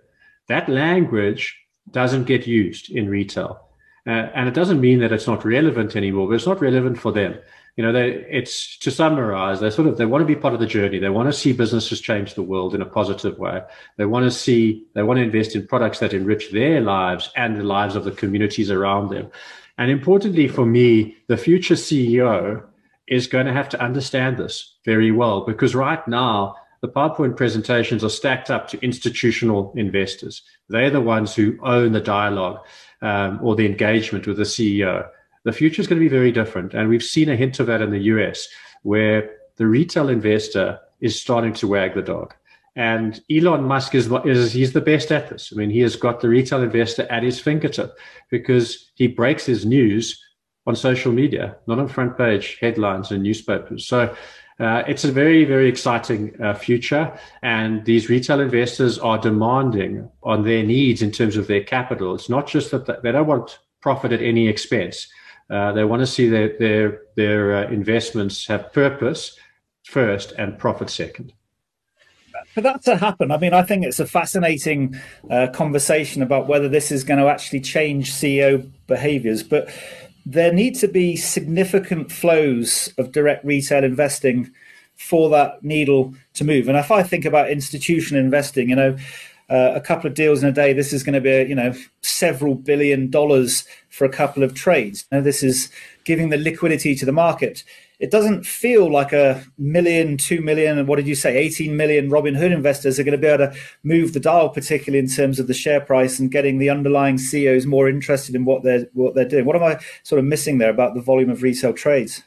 [0.49, 1.59] That language
[1.91, 3.69] doesn't get used in retail.
[4.07, 7.13] Uh, and it doesn't mean that it's not relevant anymore, but it's not relevant for
[7.13, 7.39] them.
[7.77, 10.61] You know, they, it's to summarize, they sort of, they want to be part of
[10.61, 10.99] the journey.
[10.99, 13.63] They want to see businesses change the world in a positive way.
[13.97, 17.57] They want to see, they want to invest in products that enrich their lives and
[17.57, 19.31] the lives of the communities around them.
[19.79, 22.63] And importantly for me, the future CEO
[23.07, 28.03] is going to have to understand this very well because right now, the PowerPoint presentations
[28.03, 30.43] are stacked up to institutional investors.
[30.69, 32.59] They're the ones who own the dialogue
[33.01, 35.09] um, or the engagement with the CEO.
[35.45, 36.75] The future is going to be very different.
[36.75, 38.49] And we've seen a hint of that in the US,
[38.83, 42.35] where the retail investor is starting to wag the dog.
[42.75, 45.53] And Elon Musk is, is he's the best at this.
[45.53, 47.97] I mean, he has got the retail investor at his fingertip
[48.29, 50.21] because he breaks his news
[50.67, 53.87] on social media, not on front page headlines and newspapers.
[53.87, 54.15] So
[54.61, 57.13] uh, it's a very, very exciting uh, future.
[57.43, 62.15] And these retail investors are demanding on their needs in terms of their capital.
[62.15, 65.09] It's not just that they don't want profit at any expense.
[65.51, 69.37] Uh, they want to see their, their, their uh, investments have purpose
[69.85, 71.33] first and profit second.
[72.55, 76.69] For that to happen, I mean, I think it's a fascinating uh, conversation about whether
[76.69, 79.43] this is going to actually change CEO behaviors.
[79.43, 79.71] But
[80.25, 84.51] there need to be significant flows of direct retail investing
[84.97, 86.69] for that needle to move.
[86.69, 88.97] And if I think about institutional investing, you know,
[89.51, 91.55] uh, a couple of deals in a day, this is going to be, a, you
[91.55, 95.05] know, several billion dollars for a couple of trades.
[95.13, 95.71] Now, this is
[96.05, 97.65] giving the liquidity to the market
[98.03, 102.11] it doesn't feel like a million, two million, and what did you say, 18 million
[102.11, 105.47] Robinhood investors are going to be able to move the dial, particularly in terms of
[105.47, 109.29] the share price and getting the underlying CEOs more interested in what they're what they're
[109.29, 109.45] doing.
[109.45, 112.25] What am I sort of missing there about the volume of retail trades?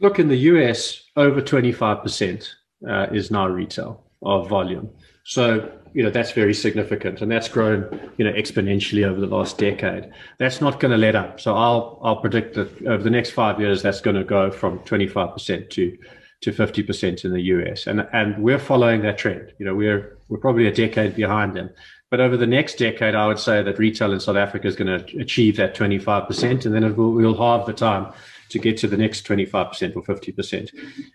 [0.00, 2.48] Look, in the US, over 25%
[2.88, 4.88] uh, is now retail of volume.
[5.24, 9.58] So you know that's very significant, and that's grown you know exponentially over the last
[9.58, 10.10] decade.
[10.38, 11.40] That's not going to let up.
[11.40, 14.78] So I'll I'll predict that over the next five years, that's going to go from
[14.80, 15.96] 25 percent to
[16.40, 19.52] to 50 percent in the US, and and we're following that trend.
[19.58, 21.70] You know we're we're probably a decade behind them.
[22.10, 24.98] But over the next decade, I would say that retail in South Africa is going
[24.98, 28.12] to achieve that 25%, and then will, we'll halve the time
[28.48, 30.70] to get to the next 25% or 50%.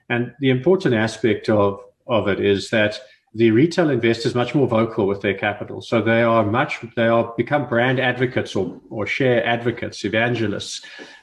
[0.09, 2.99] And the important aspect of, of it is that
[3.35, 5.81] the retail investor is much more vocal with their capital.
[5.81, 10.81] So they are much, they are become brand advocates or, or share advocates, evangelists.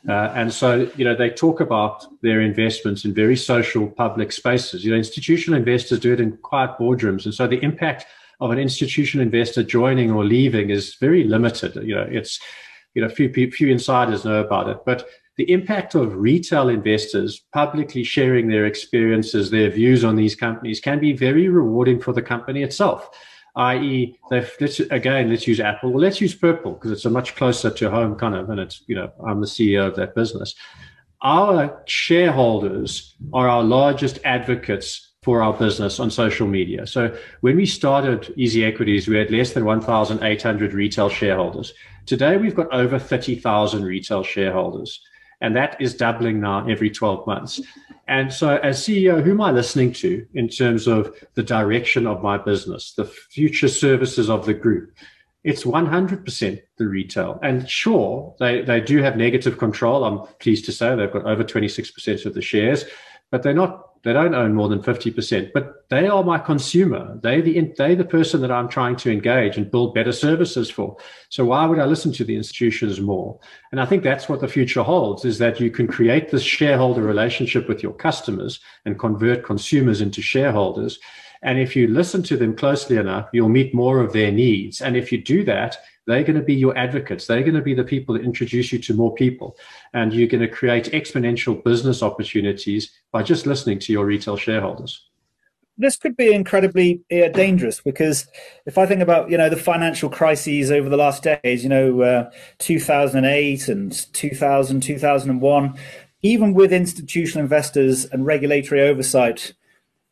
[0.08, 4.84] Uh, and so, you know, they talk about their investments in very social public spaces.
[4.84, 7.26] You know, institutional investors do it in quiet boardrooms.
[7.26, 8.06] And so the impact
[8.40, 11.76] of an institutional investor joining or leaving is very limited.
[11.76, 12.40] You know, it's,
[12.94, 15.06] you know, few, few insiders know about it, but
[15.40, 21.00] the impact of retail investors publicly sharing their experiences, their views on these companies can
[21.00, 23.08] be very rewarding for the company itself.
[23.56, 25.92] I.e., let's again, let's use Apple.
[25.92, 28.82] Well, let's use Purple because it's a much closer to home kind of, and it's
[28.86, 30.54] you know I'm the CEO of that business.
[31.22, 36.86] Our shareholders are our largest advocates for our business on social media.
[36.86, 41.72] So when we started Easy Equities, we had less than 1,800 retail shareholders.
[42.04, 45.00] Today, we've got over 30,000 retail shareholders
[45.40, 47.60] and that is doubling now every 12 months.
[48.08, 52.22] And so, as CEO, who am I listening to in terms of the direction of
[52.22, 54.92] my business, the future services of the group?
[55.42, 57.38] It's 100% the retail.
[57.42, 60.04] And sure, they, they do have negative control.
[60.04, 62.84] I'm pleased to say they've got over 26% of the shares.
[63.30, 67.18] but they're not they don't own more than 50%, but they are my consumer.
[67.22, 70.96] They the they the person that I'm trying to engage and build better services for.
[71.28, 73.38] So why would I listen to the institutions more?
[73.72, 77.02] And I think that's what the future holds is that you can create this shareholder
[77.02, 80.98] relationship with your customers and convert consumers into shareholders.
[81.42, 84.80] And if you listen to them closely enough, you'll meet more of their needs.
[84.80, 87.26] And if you do that, they're going to be your advocates.
[87.26, 89.56] They're going to be the people that introduce you to more people.
[89.94, 95.06] And you're going to create exponential business opportunities by just listening to your retail shareholders.
[95.78, 98.26] This could be incredibly uh, dangerous because
[98.66, 102.02] if I think about, you know, the financial crises over the last decades, you know,
[102.02, 105.78] uh, 2008 and 2000, 2001,
[106.22, 109.54] even with institutional investors and regulatory oversight,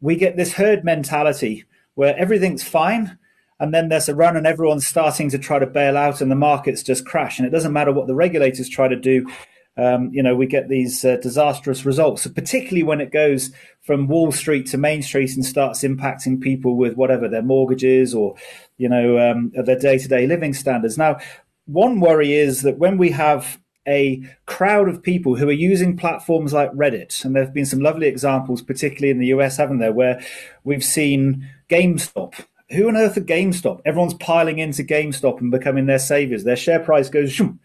[0.01, 3.19] we get this herd mentality where everything's fine
[3.61, 6.37] and then there's a run and everyone's starting to try to bail out and the
[6.37, 7.39] markets just crash.
[7.39, 9.27] And it doesn't matter what the regulators try to do
[9.79, 14.09] um, you know we get these uh, disastrous results so particularly when it goes from
[14.09, 18.35] wall street to main street and starts impacting people with whatever their mortgages or
[18.77, 20.99] you know um, their day-to-day living standards.
[20.99, 21.19] Now
[21.67, 26.53] one worry is that when we have a crowd of people who are using platforms
[26.53, 27.25] like Reddit.
[27.25, 30.23] And there have been some lovely examples, particularly in the US, haven't there, where
[30.63, 32.35] we've seen GameStop.
[32.71, 33.81] Who on earth are GameStop?
[33.87, 36.45] Everyone's piling into GameStop and becoming their saviors.
[36.45, 37.33] Their share price goes.
[37.33, 37.59] Shoom.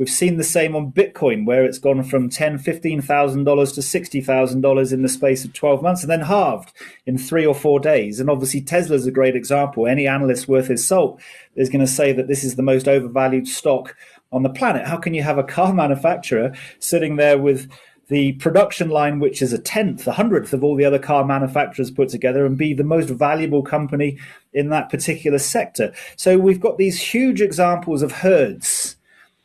[0.00, 3.82] We've seen the same on Bitcoin, where it's gone from ten, fifteen thousand dollars to
[3.82, 6.72] sixty thousand dollars in the space of twelve months, and then halved
[7.04, 8.18] in three or four days.
[8.18, 9.86] And obviously, Tesla's a great example.
[9.86, 11.20] Any analyst worth his salt
[11.54, 13.94] is going to say that this is the most overvalued stock
[14.32, 14.86] on the planet.
[14.86, 17.70] How can you have a car manufacturer sitting there with
[18.08, 21.92] the production line, which is a tenth, a hundredth of all the other car manufacturers
[21.92, 24.18] put together, and be the most valuable company
[24.52, 25.92] in that particular sector?
[26.16, 28.96] So we've got these huge examples of herds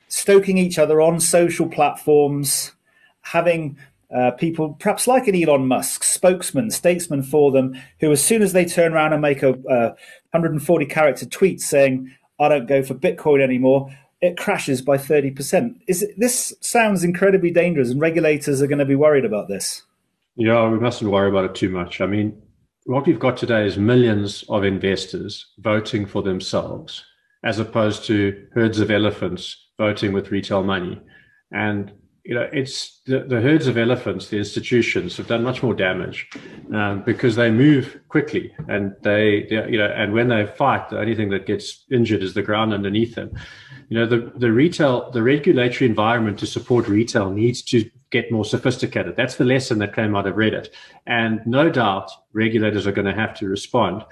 [0.08, 2.72] stoking each other on social platforms,
[3.22, 3.78] having
[4.16, 8.54] uh, people, perhaps like an Elon Musk, spokesman, statesman for them, who, as soon as
[8.54, 9.90] they turn around and make a, a
[10.32, 13.96] 140 character tweet saying, I don't go for Bitcoin anymore,
[14.26, 15.76] it crashes by 30%.
[15.88, 19.84] Is it, this sounds incredibly dangerous, and regulators are going to be worried about this.
[20.36, 22.02] Yeah, we mustn't worry about it too much.
[22.02, 22.42] I mean,
[22.86, 27.04] what we've got today is millions of investors voting for themselves,
[27.44, 31.02] as opposed to herds of elephants voting with retail money.
[31.52, 31.92] And
[32.26, 36.28] you know, it's the, the, herds of elephants, the institutions have done much more damage
[36.74, 41.14] um, because they move quickly and they, you know, and when they fight, the only
[41.14, 43.30] thing that gets injured is the ground underneath them.
[43.90, 48.46] You know, the, the retail, the regulatory environment to support retail needs to get more
[48.46, 49.16] sophisticated.
[49.16, 50.70] That's the lesson that came out of Reddit.
[51.06, 54.04] And no doubt regulators are going to have to respond.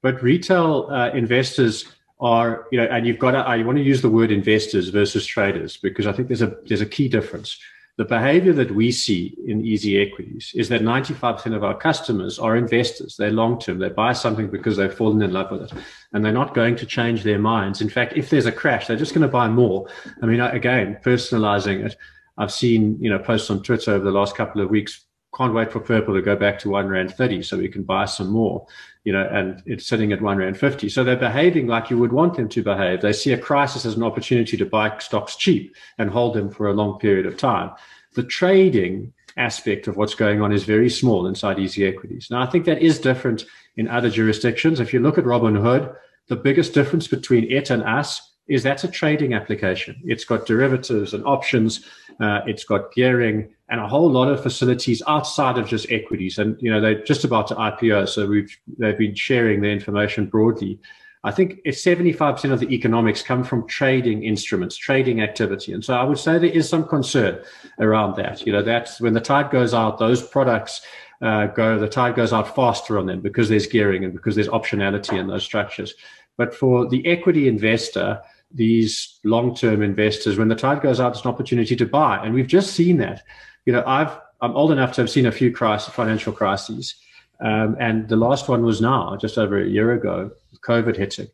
[0.00, 1.84] But retail uh, investors
[2.20, 4.88] are, you know, and you've got to, uh, I want to use the word investors
[4.90, 7.58] versus traders because I think there's a, there's a key difference.
[7.96, 12.56] The behavior that we see in easy equities is that 95% of our customers are
[12.56, 13.16] investors.
[13.16, 13.78] They're long term.
[13.78, 15.72] They buy something because they've fallen in love with it
[16.12, 17.80] and they're not going to change their minds.
[17.80, 19.86] In fact, if there's a crash, they're just going to buy more.
[20.22, 21.96] I mean, again, personalizing it.
[22.38, 25.04] I've seen, you know, posts on Twitter over the last couple of weeks
[25.36, 28.04] can't wait for purple to go back to one rand 30 so we can buy
[28.04, 28.66] some more
[29.04, 32.12] you know and it's sitting at one rand 50 so they're behaving like you would
[32.12, 33.00] want them to behave.
[33.00, 36.68] They see a crisis as an opportunity to buy stocks cheap and hold them for
[36.68, 37.72] a long period of time.
[38.14, 42.28] The trading aspect of what's going on is very small inside easy equities.
[42.30, 43.44] Now i think that is different
[43.76, 44.80] in other jurisdictions.
[44.80, 45.94] If you look at robinhood
[46.28, 49.96] the biggest difference between it and us is that's a trading application.
[50.04, 51.86] It's got derivatives and options.
[52.20, 56.36] Uh, it's got gearing and a whole lot of facilities outside of just equities.
[56.38, 60.26] And you know they're just about to IPO, so we've they've been sharing their information
[60.26, 60.80] broadly.
[61.22, 65.74] I think it's 75% of the economics come from trading instruments, trading activity.
[65.74, 67.44] And so I would say there is some concern
[67.78, 68.46] around that.
[68.46, 70.80] You know, that's when the tide goes out, those products
[71.20, 74.48] uh, go, the tide goes out faster on them because there's gearing and because there's
[74.48, 75.94] optionality in those structures.
[76.38, 81.30] But for the equity investor, these long-term investors, when the tide goes out, it's an
[81.30, 82.20] opportunity to buy.
[82.24, 83.22] And we've just seen that.
[83.64, 86.94] You know, I've I'm old enough to have seen a few crisis, financial crises.
[87.40, 90.30] Um, and the last one was now, just over a year ago,
[90.66, 91.28] COVID hitting.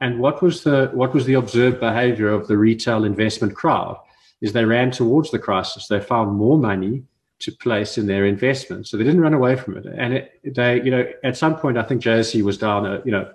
[0.00, 3.98] And what was the what was the observed behavior of the retail investment crowd?
[4.42, 5.86] Is they ran towards the crisis.
[5.86, 7.04] They found more money
[7.38, 9.86] to place in their investments, so they didn't run away from it.
[9.86, 13.12] And it, they, you know, at some point, I think JSE was down, a, you
[13.12, 13.30] know,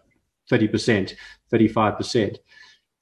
[0.49, 1.15] thirty percent,
[1.49, 2.37] thirty five percent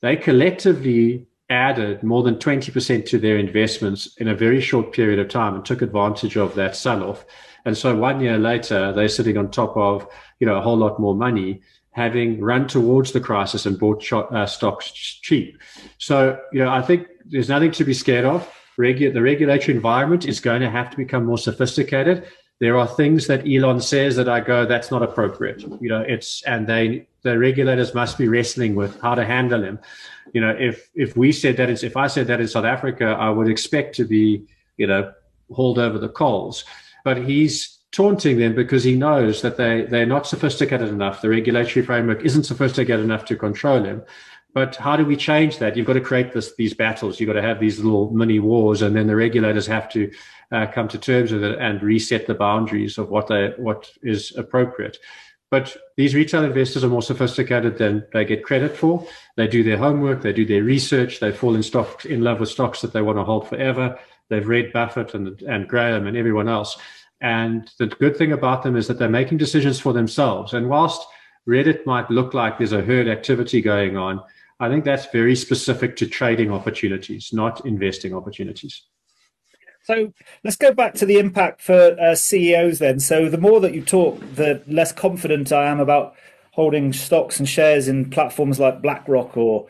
[0.02, 5.30] they collectively added more than 20% to their investments in a very short period of
[5.30, 7.26] time and took advantage of that sell-off.
[7.66, 10.08] And so one year later, they're sitting on top of,
[10.40, 14.46] you know, a whole lot more money, having run towards the crisis and bought uh,
[14.46, 15.58] stocks cheap.
[15.98, 18.48] So, you know, I think there's nothing to be scared of.
[18.80, 22.28] Regu- the regulatory environment is going to have to become more sophisticated.
[22.60, 25.62] There are things that Elon says that I go, that's not appropriate.
[25.82, 29.80] You know, it's and they the regulators must be wrestling with how to handle him.
[30.34, 33.30] You know, if if we said that if I said that in South Africa, I
[33.30, 34.46] would expect to be,
[34.78, 35.14] you know,
[35.52, 36.66] hauled over the coals.
[37.04, 41.22] But he's taunting them because he knows that they they're not sophisticated enough.
[41.22, 44.04] The regulatory framework isn't sophisticated enough to control him.
[44.54, 45.78] But how do we change that?
[45.78, 47.20] You've got to create this, these battles.
[47.20, 50.12] You've got to have these little mini wars, and then the regulators have to
[50.52, 54.36] uh, come to terms with it and reset the boundaries of what they what is
[54.36, 54.98] appropriate.
[55.52, 59.08] But these retail investors are more sophisticated than they get credit for.
[59.36, 62.50] They do their homework, they do their research, they fall in stock in love with
[62.50, 64.00] stocks that they want to hold forever.
[64.30, 66.78] They've read Buffett and, and Graham and everyone else.
[67.22, 70.54] And the good thing about them is that they're making decisions for themselves.
[70.54, 71.06] And whilst
[71.48, 74.22] Reddit might look like there's a herd activity going on,
[74.60, 78.84] I think that's very specific to trading opportunities, not investing opportunities.
[79.84, 83.00] So let's go back to the impact for uh, CEOs then.
[83.00, 86.14] So the more that you talk, the less confident I am about
[86.52, 89.68] holding stocks and shares in platforms like BlackRock or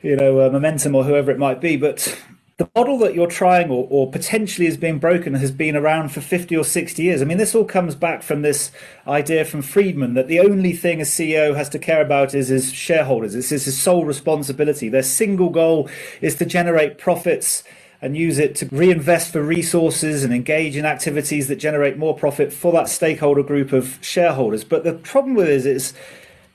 [0.00, 1.76] you know uh, Momentum or whoever it might be.
[1.76, 2.16] But
[2.56, 6.20] the model that you're trying or, or potentially is being broken has been around for
[6.20, 7.20] 50 or 60 years.
[7.20, 8.70] I mean, this all comes back from this
[9.08, 12.72] idea from Friedman that the only thing a CEO has to care about is his
[12.72, 13.34] shareholders.
[13.34, 14.88] It's his sole responsibility.
[14.88, 15.88] Their single goal
[16.20, 17.64] is to generate profits
[18.00, 22.52] and use it to reinvest for resources and engage in activities that generate more profit
[22.52, 24.62] for that stakeholder group of shareholders.
[24.62, 25.92] But the problem with it is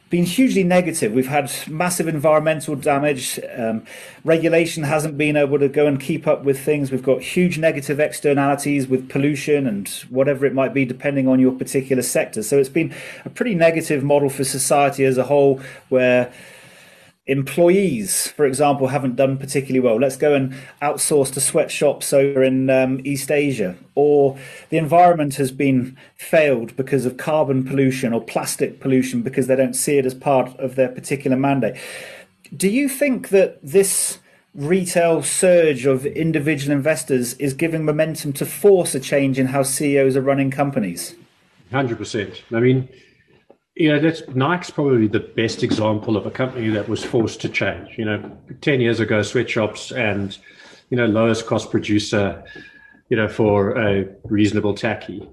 [0.09, 1.13] been hugely negative.
[1.13, 3.39] We've had massive environmental damage.
[3.55, 3.85] Um,
[4.23, 6.91] regulation hasn't been able to go and keep up with things.
[6.91, 11.51] We've got huge negative externalities with pollution and whatever it might be, depending on your
[11.51, 12.41] particular sector.
[12.41, 12.93] So it's been
[13.23, 16.33] a pretty negative model for society as a whole, where
[17.29, 19.99] employees, for example, haven't done particularly well.
[19.99, 23.75] Let's go and outsource to sweatshops over in um, East Asia.
[23.93, 24.37] Or
[24.69, 29.75] the environment has been failed because of carbon pollution or plastic pollution because they don't
[29.75, 31.75] see it as part of their particular mandate.
[32.57, 34.17] Do you think that this
[34.55, 40.17] retail surge of individual investors is giving momentum to force a change in how CEOs
[40.17, 41.13] are running companies?
[41.71, 42.41] 100%.
[42.51, 42.89] I mean,
[43.79, 47.49] you know, that's Nike's probably the best example of a company that was forced to
[47.49, 47.97] change.
[47.97, 50.37] You know, ten years ago, sweatshops and
[50.89, 52.43] you know lowest cost producer,
[53.07, 55.25] you know, for a reasonable tacky.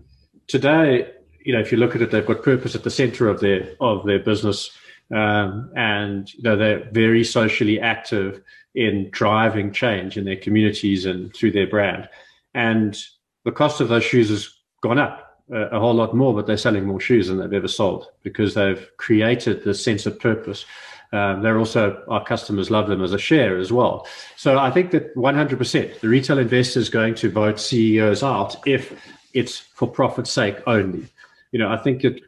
[0.46, 1.10] Today,
[1.44, 3.74] you know, if you look at it, they've got purpose at the center of their
[3.80, 4.70] of their business,
[5.12, 8.40] um, and you know they're very socially active
[8.76, 12.08] in driving change in their communities and through their brand.
[12.54, 12.96] And
[13.44, 16.84] the cost of those shoes has gone up a whole lot more, but they're selling
[16.84, 20.64] more shoes than they've ever sold because they've created this sense of purpose.
[21.12, 24.06] Um, they're also our customers love them as a share as well.
[24.36, 29.00] So I think that 100% the retail investor is going to vote CEOs out if
[29.32, 31.06] it's for profit's sake only.
[31.52, 32.20] You know, I think that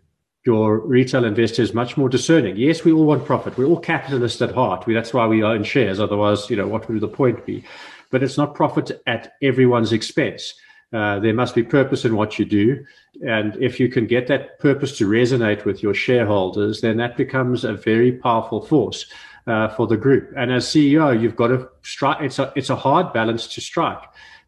[0.47, 2.57] your retail investor is much more discerning.
[2.57, 3.59] Yes, we all want profit.
[3.59, 4.87] We're all capitalists at heart.
[4.87, 5.99] We, that's why we own shares.
[5.99, 7.65] Otherwise, you know, what would the point be?
[8.11, 10.55] But it's not profit at everyone's expense.
[10.93, 12.85] Uh, there must be purpose in what you do.
[13.27, 17.65] And if you can get that purpose to resonate with your shareholders, then that becomes
[17.65, 19.05] a very powerful force
[19.47, 20.33] uh, for the group.
[20.37, 22.23] And as CEO, you've got to strike.
[22.23, 24.03] It's a it's a hard balance to strike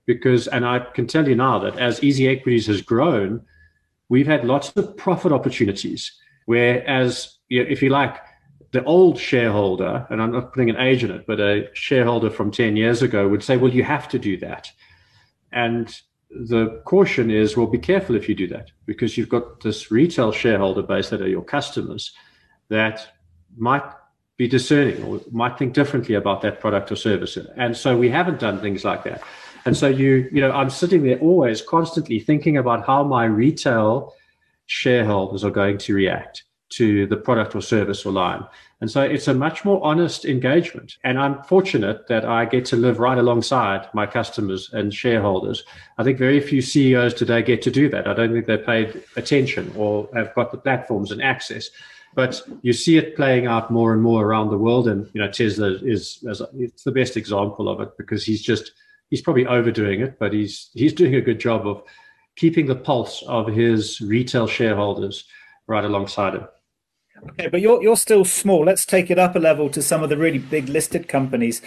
[0.07, 3.43] because, and I can tell you now that as Easy Equities has grown,
[4.09, 6.13] we've had lots of profit opportunities.
[6.47, 8.17] Whereas, you know, if you like,
[8.73, 12.51] the old shareholder, and I'm not putting an age in it, but a shareholder from
[12.51, 14.71] 10 years ago would say, well, you have to do that.
[15.53, 15.93] And
[16.31, 20.31] the caution is well be careful if you do that because you've got this retail
[20.31, 22.13] shareholder base that are your customers
[22.69, 23.15] that
[23.57, 23.83] might
[24.37, 27.37] be discerning or might think differently about that product or service.
[27.57, 29.23] And so we haven't done things like that.
[29.67, 34.15] And so you you know i'm sitting there always constantly thinking about how my retail
[34.67, 38.45] shareholders are going to react to the product or service or line
[38.81, 40.97] and so it's a much more honest engagement.
[41.05, 45.65] And I'm fortunate that I get to live right alongside my customers and shareholders.
[45.99, 48.09] I think very few CEOs today get to do that.
[48.09, 51.69] I don't think they're paid attention or have got the platforms and access.
[52.15, 54.89] But you see it playing out more and more around the world.
[54.89, 58.73] And, you know, Tesla is, it's the best example of it because he's just,
[59.11, 61.83] he's probably overdoing it, but he's, he's doing a good job of
[62.35, 65.25] keeping the pulse of his retail shareholders
[65.67, 66.49] right alongside him.
[67.29, 68.65] Okay, but you're you're still small.
[68.65, 71.61] Let's take it up a level to some of the really big listed companies.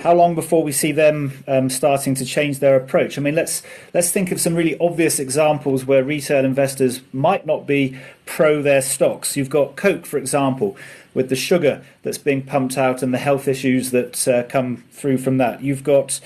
[0.00, 3.16] How long before we see them um, starting to change their approach?
[3.16, 3.62] I mean, let's
[3.94, 8.82] let's think of some really obvious examples where retail investors might not be pro their
[8.82, 9.36] stocks.
[9.36, 10.76] You've got Coke, for example,
[11.14, 15.18] with the sugar that's being pumped out and the health issues that uh, come through
[15.18, 15.62] from that.
[15.62, 16.20] You've got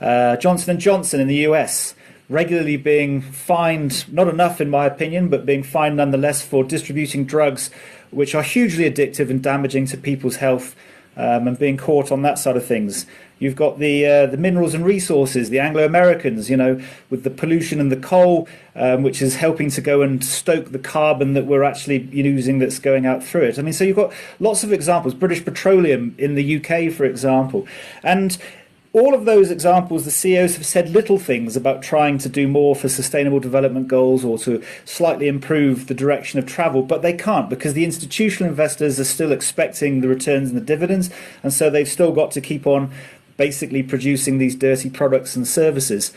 [0.00, 1.94] uh, Johnson and Johnson in the US
[2.30, 7.70] regularly being fined, not enough in my opinion, but being fined nonetheless for distributing drugs
[8.10, 10.74] which are hugely addictive and damaging to people's health
[11.16, 13.06] um, and being caught on that side of things.
[13.38, 17.30] You've got the uh, the minerals and resources, the Anglo Americans, you know, with the
[17.30, 21.46] pollution and the coal, um, which is helping to go and stoke the carbon that
[21.46, 23.58] we're actually using that's going out through it.
[23.58, 25.14] I mean, so you've got lots of examples.
[25.14, 27.66] British Petroleum in the UK, for example,
[28.02, 28.36] and
[28.92, 32.74] all of those examples, the CEOs have said little things about trying to do more
[32.74, 37.48] for sustainable development goals or to slightly improve the direction of travel, but they can't
[37.48, 41.08] because the institutional investors are still expecting the returns and the dividends,
[41.44, 42.90] and so they've still got to keep on
[43.36, 46.12] basically producing these dirty products and services.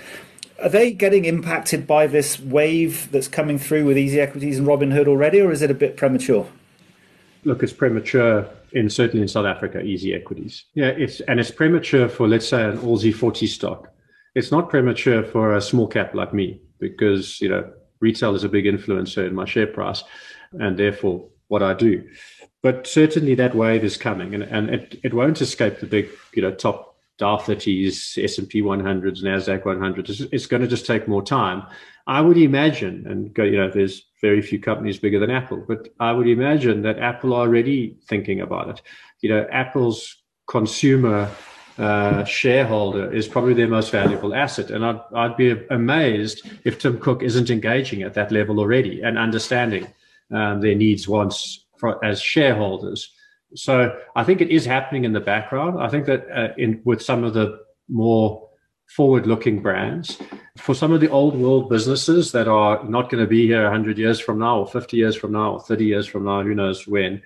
[0.61, 5.07] Are they getting impacted by this wave that's coming through with easy equities and Robinhood
[5.07, 6.47] already, or is it a bit premature?
[7.43, 10.65] Look, it's premature in certainly in South Africa, easy equities.
[10.73, 13.93] Yeah, it's and it's premature for let's say an ALSI 40 stock.
[14.35, 18.49] It's not premature for a small cap like me because you know retail is a
[18.49, 20.03] big influencer in my share price,
[20.53, 22.03] and therefore what I do.
[22.61, 26.41] But certainly that wave is coming, and, and it, it won't escape the big you
[26.41, 26.92] know top
[27.23, 30.27] Dow 30s, S&P 100s, NASDAQ 100s.
[30.33, 31.63] It's, going to just take more time.
[32.05, 36.11] I would imagine, and you know, there's very few companies bigger than Apple, but I
[36.11, 38.81] would imagine that Apple are already thinking about it.
[39.21, 40.17] You know, Apple's
[40.47, 41.31] consumer
[41.77, 44.69] uh, shareholder is probably their most valuable asset.
[44.69, 49.17] And I'd, I'd be amazed if Tim Cook isn't engaging at that level already and
[49.17, 49.87] understanding
[50.29, 53.13] um, their needs, wants for, as shareholders.
[53.55, 55.81] So I think it is happening in the background.
[55.81, 58.49] I think that uh, in with some of the more
[58.87, 60.19] forward-looking brands,
[60.57, 63.97] for some of the old world businesses that are not going to be here 100
[63.97, 66.87] years from now, or 50 years from now, or 30 years from now, who knows
[66.87, 67.21] when,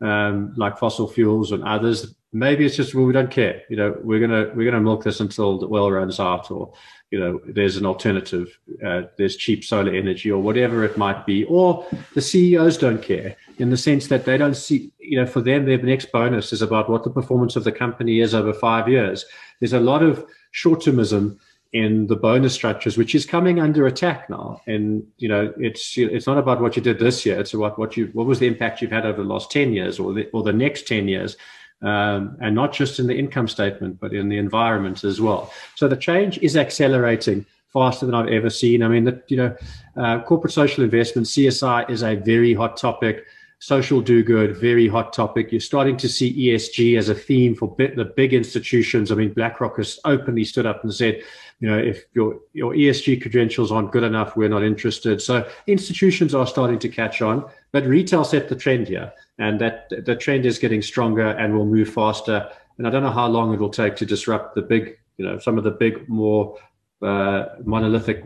[0.00, 3.62] um, like fossil fuels and others, maybe it's just well, we don't care.
[3.68, 6.72] You know, we're gonna we're gonna milk this until the oil runs out, or
[7.10, 8.56] you know, there's an alternative.
[8.84, 11.44] Uh, there's cheap solar energy, or whatever it might be.
[11.44, 14.92] Or the CEOs don't care in the sense that they don't see.
[14.98, 18.20] You know, for them, their next bonus is about what the performance of the company
[18.20, 19.24] is over five years.
[19.60, 21.38] There's a lot of short-termism
[21.72, 24.60] in the bonus structures, which is coming under attack now.
[24.66, 27.96] And you know, it's it's not about what you did this year; it's about what
[27.96, 30.42] you what was the impact you've had over the last ten years, or the or
[30.42, 31.36] the next ten years
[31.82, 35.52] um, and not just in the income statement, but in the environment as well.
[35.76, 38.82] So the change is accelerating faster than I've ever seen.
[38.82, 39.56] I mean, the, you know,
[39.96, 43.24] uh, corporate social investment (CSI) is a very hot topic.
[43.60, 45.52] Social do good, very hot topic.
[45.52, 49.12] You're starting to see ESG as a theme for the big institutions.
[49.12, 51.22] I mean, BlackRock has openly stood up and said,
[51.60, 55.20] you know, if your your ESG credentials aren't good enough, we're not interested.
[55.20, 59.90] So institutions are starting to catch on, but retail set the trend here and that
[59.90, 62.50] the trend is getting stronger and will move faster.
[62.78, 65.38] And I don't know how long it will take to disrupt the big, you know,
[65.38, 66.56] some of the big, more
[67.02, 68.24] uh, monolithic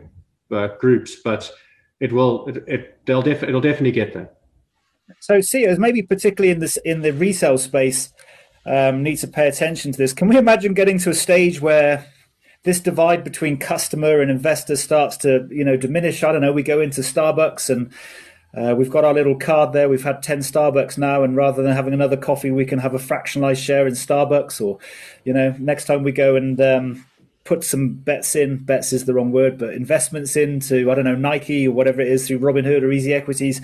[0.53, 1.51] uh, groups, but
[1.99, 2.47] it will.
[2.47, 4.31] It, it they'll def- it'll definitely get there.
[5.19, 8.13] So, CEOs, maybe particularly in this in the resale space,
[8.65, 10.13] um, need to pay attention to this.
[10.13, 12.07] Can we imagine getting to a stage where
[12.65, 16.25] this divide between customer and investor starts to, you know, diminish?
[16.25, 16.53] I don't know.
[16.53, 17.93] We go into Starbucks and
[18.57, 19.89] uh, we've got our little card there.
[19.89, 22.99] We've had 10 Starbucks now, and rather than having another coffee, we can have a
[22.99, 24.61] fractionalized share in Starbucks.
[24.61, 24.79] Or,
[25.25, 27.05] you know, next time we go and um,
[27.45, 31.17] put some bets in, bets is the wrong word, but investments into, I don't know,
[31.17, 33.61] Nike or whatever it is through Robinhood or Easy Equities.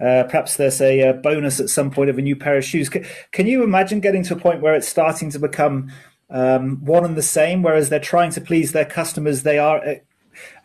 [0.00, 2.88] Uh, perhaps there's a, a, bonus at some point of a new pair of shoes.
[2.88, 5.92] Can you imagine getting to a point where it's starting to become
[6.30, 9.94] um, one and the same, whereas they're trying to please their customers, they are uh,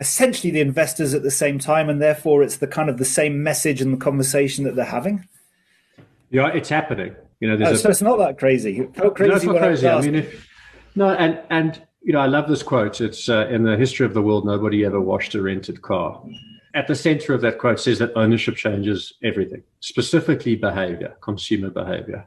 [0.00, 3.42] essentially the investors at the same time, and therefore it's the kind of the same
[3.42, 5.26] message and the conversation that they're having.
[6.30, 7.14] Yeah, it's happening.
[7.40, 8.88] You know, oh, a, so it's not that crazy.
[8.96, 9.30] How crazy?
[9.30, 9.86] No, it's not crazy.
[9.86, 10.48] I, I mean, if,
[10.94, 13.00] no, and and you know, I love this quote.
[13.00, 16.22] It's uh, in the history of the world, nobody ever washed a rented car.
[16.74, 22.26] At the center of that quote says that ownership changes everything, specifically behavior, consumer behavior.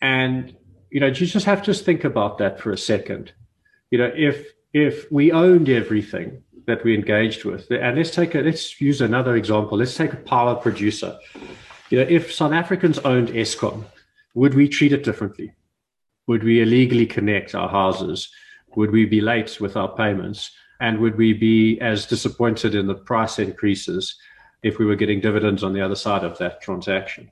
[0.00, 0.54] And,
[0.92, 3.32] you know, you just have to think about that for a second.
[3.90, 7.70] You know, if if we owned everything, that we engaged with.
[7.70, 9.78] And let's take a, let's use another example.
[9.78, 11.18] Let's take a power producer.
[11.90, 13.84] You know, if South Africans owned Eskom,
[14.34, 15.54] would we treat it differently?
[16.26, 18.30] Would we illegally connect our houses?
[18.76, 20.52] Would we be late with our payments?
[20.80, 24.16] And would we be as disappointed in the price increases
[24.62, 27.30] if we were getting dividends on the other side of that transaction?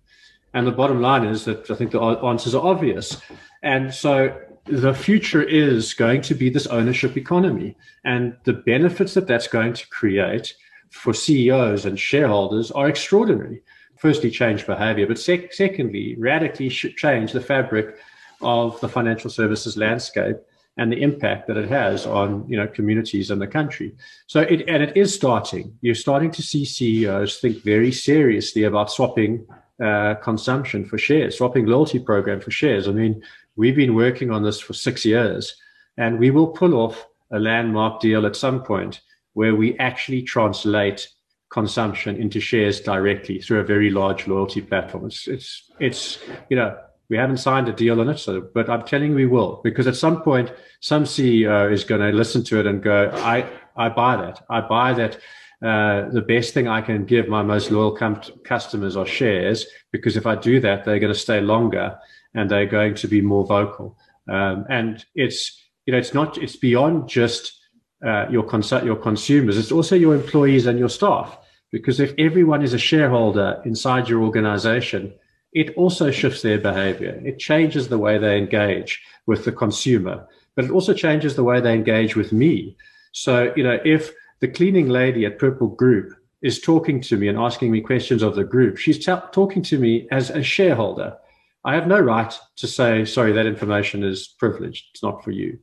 [0.53, 3.21] And the bottom line is that I think the answers are obvious.
[3.63, 4.37] And so
[4.67, 7.77] the future is going to be this ownership economy.
[8.05, 10.55] And the benefits that that's going to create
[10.91, 13.63] for CEOs and shareholders are extraordinary.
[13.99, 17.97] Firstly, change behavior, but sec- secondly, radically change the fabric
[18.41, 20.37] of the financial services landscape
[20.79, 23.95] and the impact that it has on you know communities and the country.
[24.27, 25.77] So it and it is starting.
[25.83, 29.47] You're starting to see CEOs think very seriously about swapping
[29.85, 32.89] uh, consumption for shares, swapping loyalty program for shares.
[32.89, 33.23] I mean,
[33.61, 35.55] we've been working on this for six years,
[35.99, 39.03] and we will pull off a landmark deal at some point
[39.35, 41.07] where we actually translate
[41.51, 45.05] consumption into shares directly through a very large loyalty platform.
[45.05, 46.75] It's, it's, it's, you know,
[47.11, 49.87] we haven't signed a deal on it, so, but I'm telling you we will, because
[49.87, 50.51] at some point,
[50.81, 53.47] some CEO is going to listen to it and go, I,
[53.77, 54.43] I buy that.
[54.49, 55.19] I buy that.
[55.63, 60.17] Uh, the best thing I can give my most loyal com- customers are shares, because
[60.17, 61.99] if I do that, they're going to stay longer
[62.35, 63.97] and they're going to be more vocal.
[64.29, 67.59] Um, and it's, you know, it's not, it's beyond just
[68.07, 71.39] uh, your, cons- your consumers, it's also your employees and your staff.
[71.73, 75.13] Because if everyone is a shareholder inside your organization,
[75.53, 77.21] it also shifts their behavior.
[77.25, 80.27] It changes the way they engage with the consumer,
[80.57, 82.77] but it also changes the way they engage with me.
[83.13, 87.39] So, you know, if the cleaning lady at Purple Group is talking to me and
[87.39, 91.17] asking me questions of the group, she's t- talking to me as a shareholder.
[91.65, 94.87] I have no right to say, sorry, that information is privileged.
[94.93, 95.59] It's not for you.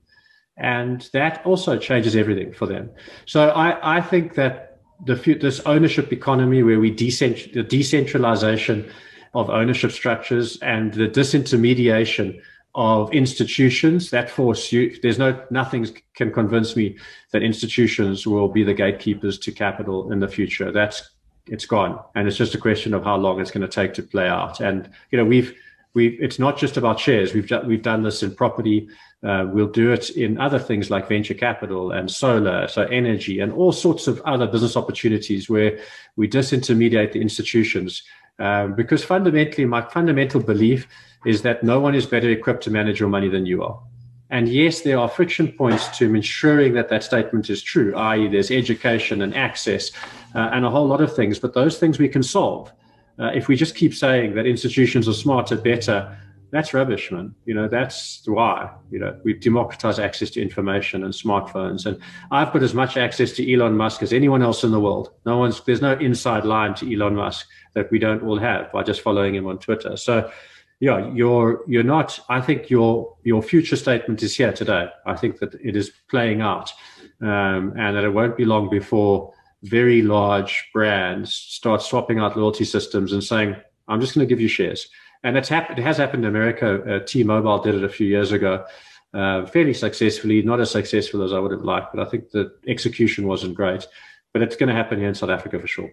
[0.58, 2.90] And that also changes everything for them.
[3.26, 8.90] So I, I think that the this ownership economy where we decent, the decentralization
[9.34, 12.42] of ownership structures and the disintermediation
[12.74, 16.96] of institutions that force you there's no nothing can convince me
[17.32, 21.10] that institutions will be the gatekeepers to capital in the future that's
[21.48, 24.04] it's gone and it's just a question of how long it's going to take to
[24.04, 25.58] play out and you know we've
[25.98, 28.88] we it's not just about shares we've we've done this in property
[29.24, 33.52] uh, we'll do it in other things like venture capital and solar, so energy, and
[33.52, 35.80] all sorts of other business opportunities where
[36.18, 38.04] we disintermediate the institutions.
[38.40, 40.88] Um, because fundamentally, my fundamental belief
[41.26, 43.82] is that no one is better equipped to manage your money than you are.
[44.30, 48.52] And yes, there are friction points to ensuring that that statement is true, i.e., there's
[48.52, 49.92] education and access
[50.36, 52.72] uh, and a whole lot of things, but those things we can solve.
[53.20, 56.18] Uh, if we just keep saying that institutions are smarter, better,
[56.52, 57.36] that's rubbish, man.
[57.46, 61.86] You know, that's why, you know, we democratize access to information and smartphones.
[61.86, 62.00] And
[62.32, 65.12] I've got as much access to Elon Musk as anyone else in the world.
[65.26, 68.84] No one's, there's no inside line to Elon Musk that we don't all have by
[68.84, 69.98] just following him on Twitter.
[69.98, 70.32] So,
[70.80, 74.88] yeah, you're, you're not, I think your, your future statement is here today.
[75.06, 76.72] I think that it is playing out
[77.20, 79.34] um, and that it won't be long before
[79.64, 83.56] very large brands start swapping out loyalty systems and saying,
[83.88, 84.90] I'm just going to give you shares
[85.24, 85.80] and it's happened.
[85.80, 86.84] It has happened in America.
[86.84, 88.66] Uh, T-Mobile did it a few years ago,
[89.14, 90.42] uh, fairly successfully.
[90.42, 93.88] Not as successful as I would have liked, but I think the execution wasn't great.
[94.34, 95.90] But it's going to happen here in South Africa for sure.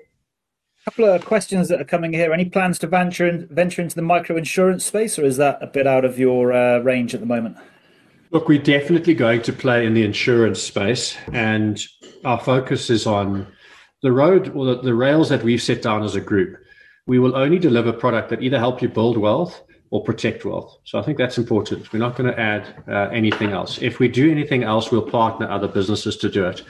[0.87, 2.33] A couple of questions that are coming here.
[2.33, 5.67] Any plans to venture in, venture into the micro insurance space, or is that a
[5.67, 7.57] bit out of your uh, range at the moment?
[8.31, 11.83] Look, we're definitely going to play in the insurance space, and
[12.25, 13.47] our focus is on
[14.05, 16.53] the road or the, the rails that we've set down as a group
[17.07, 20.79] we will only deliver product that either help you build wealth or protect wealth.
[20.85, 21.93] So I think that's important.
[21.93, 23.79] We're not going to add uh, anything else.
[23.81, 26.63] If we do anything else, we'll partner other businesses to do it.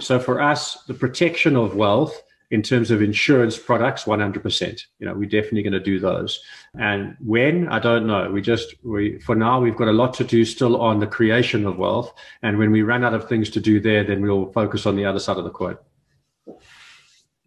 [0.00, 2.20] So for us, the protection of wealth
[2.50, 4.82] in terms of insurance products, 100%.
[4.98, 6.42] You know, we're definitely going to do those.
[6.74, 8.30] And when, I don't know.
[8.30, 11.66] We just, we, for now, we've got a lot to do still on the creation
[11.66, 12.12] of wealth.
[12.42, 15.04] And when we run out of things to do there, then we'll focus on the
[15.04, 15.76] other side of the coin.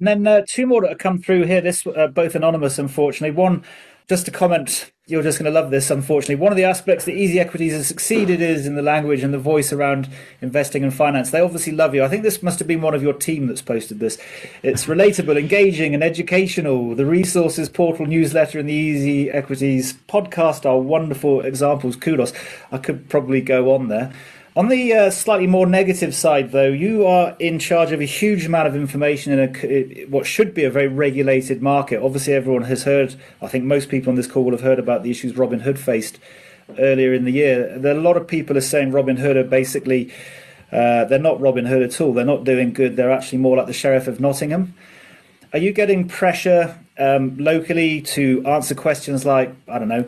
[0.02, 1.62] And then uh, two more that have come through here.
[1.62, 3.36] This uh, both anonymous, unfortunately.
[3.36, 3.64] One,
[4.10, 5.92] just to comment, you're just going to love this.
[5.92, 9.32] Unfortunately, one of the aspects that Easy Equities has succeeded is in the language and
[9.32, 10.10] the voice around
[10.42, 11.30] investing and finance.
[11.30, 12.04] They obviously love you.
[12.04, 14.18] I think this must have been one of your team that's posted this.
[14.64, 16.96] It's relatable, engaging, and educational.
[16.96, 21.96] The resources portal, newsletter, and the Easy Equities podcast are wonderful examples.
[21.96, 22.34] Kudos.
[22.72, 24.12] I could probably go on there.
[24.54, 28.46] On the uh, slightly more negative side, though, you are in charge of a huge
[28.46, 32.04] amount of information in a, what should be a very regulated market.
[32.04, 35.04] Obviously, everyone has heard, I think most people on this call will have heard about
[35.04, 36.20] the issues Robinhood faced
[36.78, 37.80] earlier in the year.
[37.80, 40.12] There, a lot of people are saying Robinhood are basically,
[40.70, 42.14] uh, they're not Robin Hood at all.
[42.14, 42.98] They're not doing good.
[42.98, 44.74] They're actually more like the Sheriff of Nottingham.
[45.54, 50.06] Are you getting pressure um, locally to answer questions like, I don't know,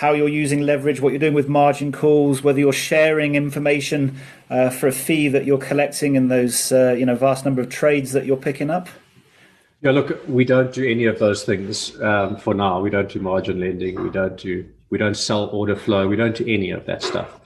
[0.00, 4.16] how you're using leverage, what you're doing with margin calls, whether you're sharing information
[4.48, 7.68] uh, for a fee that you're collecting in those uh, you know vast number of
[7.68, 8.88] trades that you're picking up?
[9.82, 12.80] Yeah, look, we don't do any of those things um, for now.
[12.80, 14.02] We don't do margin lending.
[14.02, 16.08] We don't do we don't sell order flow.
[16.08, 17.38] We don't do any of that stuff.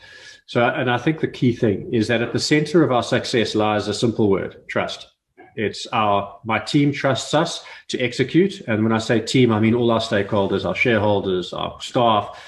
[0.47, 3.57] So, and I think the key thing is that at the center of our success
[3.57, 5.09] lies a simple word: trust.
[5.57, 9.75] It's our my team trusts us to execute, and when I say team, I mean
[9.75, 12.39] all our stakeholders, our shareholders, our staff,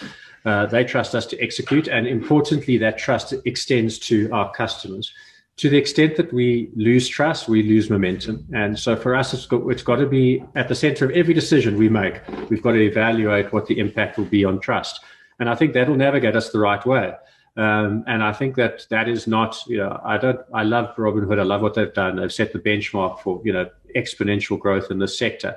[0.46, 5.12] Uh, they trust us to execute, and importantly, that trust extends to our customers.
[5.56, 8.46] To the extent that we lose trust, we lose momentum.
[8.52, 11.34] And so for us, it's got, it's got to be at the center of every
[11.34, 12.20] decision we make.
[12.48, 15.00] We've got to evaluate what the impact will be on trust.
[15.40, 17.12] And I think that'll navigate us the right way.
[17.56, 21.40] Um, and I think that that is not, you know, I don't, I love Robinhood.
[21.40, 22.16] I love what they've done.
[22.16, 25.56] They've set the benchmark for, you know, exponential growth in the sector.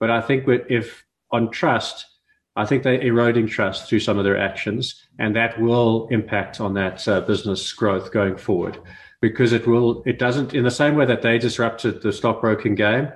[0.00, 2.06] But I think if on trust,
[2.56, 6.74] I think they're eroding trust through some of their actions, and that will impact on
[6.74, 8.78] that uh, business growth going forward
[9.20, 13.08] because it will, it doesn't, in the same way that they disrupted the stockbroking game,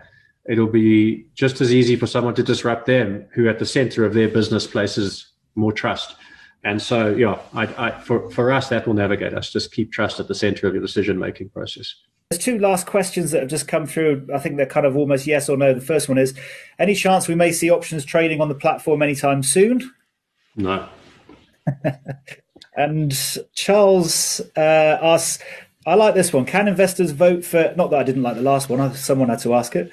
[0.48, 4.14] it'll be just as easy for someone to disrupt them who at the center of
[4.14, 6.16] their business places more trust.
[6.64, 9.50] And so, yeah, I, I, for, for us, that will navigate us.
[9.50, 11.94] Just keep trust at the center of your decision making process.
[12.30, 14.28] There's two last questions that have just come through.
[14.32, 15.74] I think they're kind of almost yes or no.
[15.74, 16.34] The first one is
[16.78, 19.92] any chance we may see options trading on the platform anytime soon?
[20.56, 20.88] No.
[22.76, 23.12] and
[23.54, 25.42] Charles uh, asks,
[25.84, 26.46] I like this one.
[26.46, 29.54] Can investors vote for, not that I didn't like the last one, someone had to
[29.54, 29.92] ask it.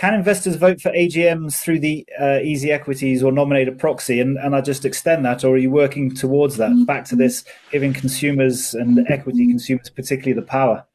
[0.00, 4.18] Can investors vote for AGMs through the uh, easy equities or nominate a proxy?
[4.18, 6.70] And, and I just extend that, or are you working towards that?
[6.86, 10.86] Back to this, giving consumers and equity consumers, particularly the power.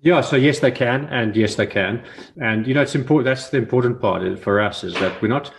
[0.00, 2.04] Yeah, so yes, they can, and yes, they can,
[2.40, 3.24] and you know, it's important.
[3.24, 5.52] That's the important part for us is that we're not.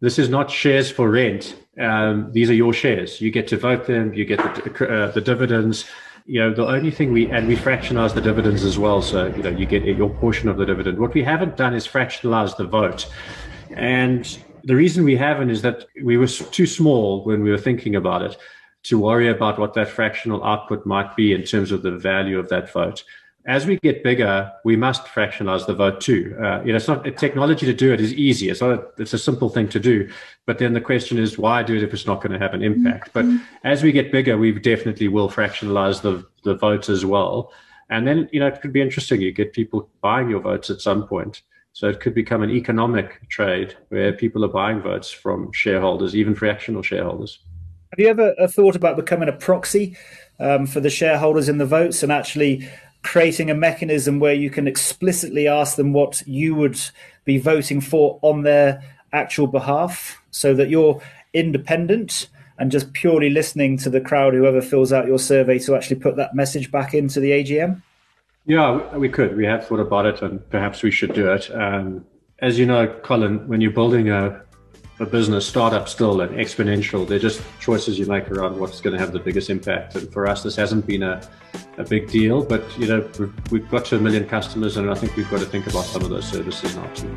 [0.00, 1.54] This is not shares for rent.
[1.78, 3.20] Um, these are your shares.
[3.20, 4.14] You get to vote them.
[4.14, 5.84] You get the, uh, the dividends
[6.26, 9.02] you know, the only thing we, and we fractionalize the dividends as well.
[9.02, 10.98] So, you know, you get your portion of the dividend.
[10.98, 13.06] What we haven't done is fractionalize the vote.
[13.70, 17.96] And the reason we haven't is that we were too small when we were thinking
[17.96, 18.36] about it
[18.84, 22.48] to worry about what that fractional output might be in terms of the value of
[22.48, 23.04] that vote
[23.46, 26.36] as we get bigger, we must fractionalize the vote too.
[26.40, 28.48] Uh, you know, it's not technology to do it is easy.
[28.50, 28.70] It's not.
[28.70, 30.08] A, it's a simple thing to do.
[30.46, 32.62] But then the question is, why do it if it's not going to have an
[32.62, 33.12] impact?
[33.12, 33.36] Mm-hmm.
[33.38, 37.52] But as we get bigger, we definitely will fractionalize the the votes as well.
[37.90, 39.20] And then you know, it could be interesting.
[39.20, 41.42] You get people buying your votes at some point.
[41.74, 46.34] So it could become an economic trade where people are buying votes from shareholders, even
[46.34, 47.38] fractional shareholders.
[47.92, 49.96] Have you ever uh, thought about becoming a proxy
[50.38, 52.68] um, for the shareholders in the votes and actually
[53.02, 56.78] creating a mechanism where you can explicitly ask them what you would
[57.24, 58.82] be voting for on their
[59.12, 61.00] actual behalf so that you're
[61.34, 62.28] independent
[62.58, 66.16] and just purely listening to the crowd, whoever fills out your survey, to actually put
[66.16, 67.82] that message back into the AGM?
[68.46, 69.36] Yeah, we could.
[69.36, 71.50] We have thought about it, and perhaps we should do it.
[71.54, 72.04] Um,
[72.40, 74.42] as you know, Colin, when you're building a
[75.02, 77.06] a business startup still and exponential.
[77.06, 79.96] They're just choices you make around what's going to have the biggest impact.
[79.96, 81.28] And for us, this hasn't been a,
[81.76, 84.94] a big deal, but you know we've, we've got to a million customers, and I
[84.94, 87.14] think we've got to think about some of those services now too.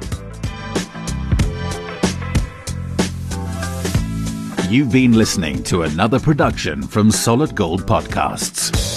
[4.68, 8.95] You've been listening to another production from Solid Gold Podcasts.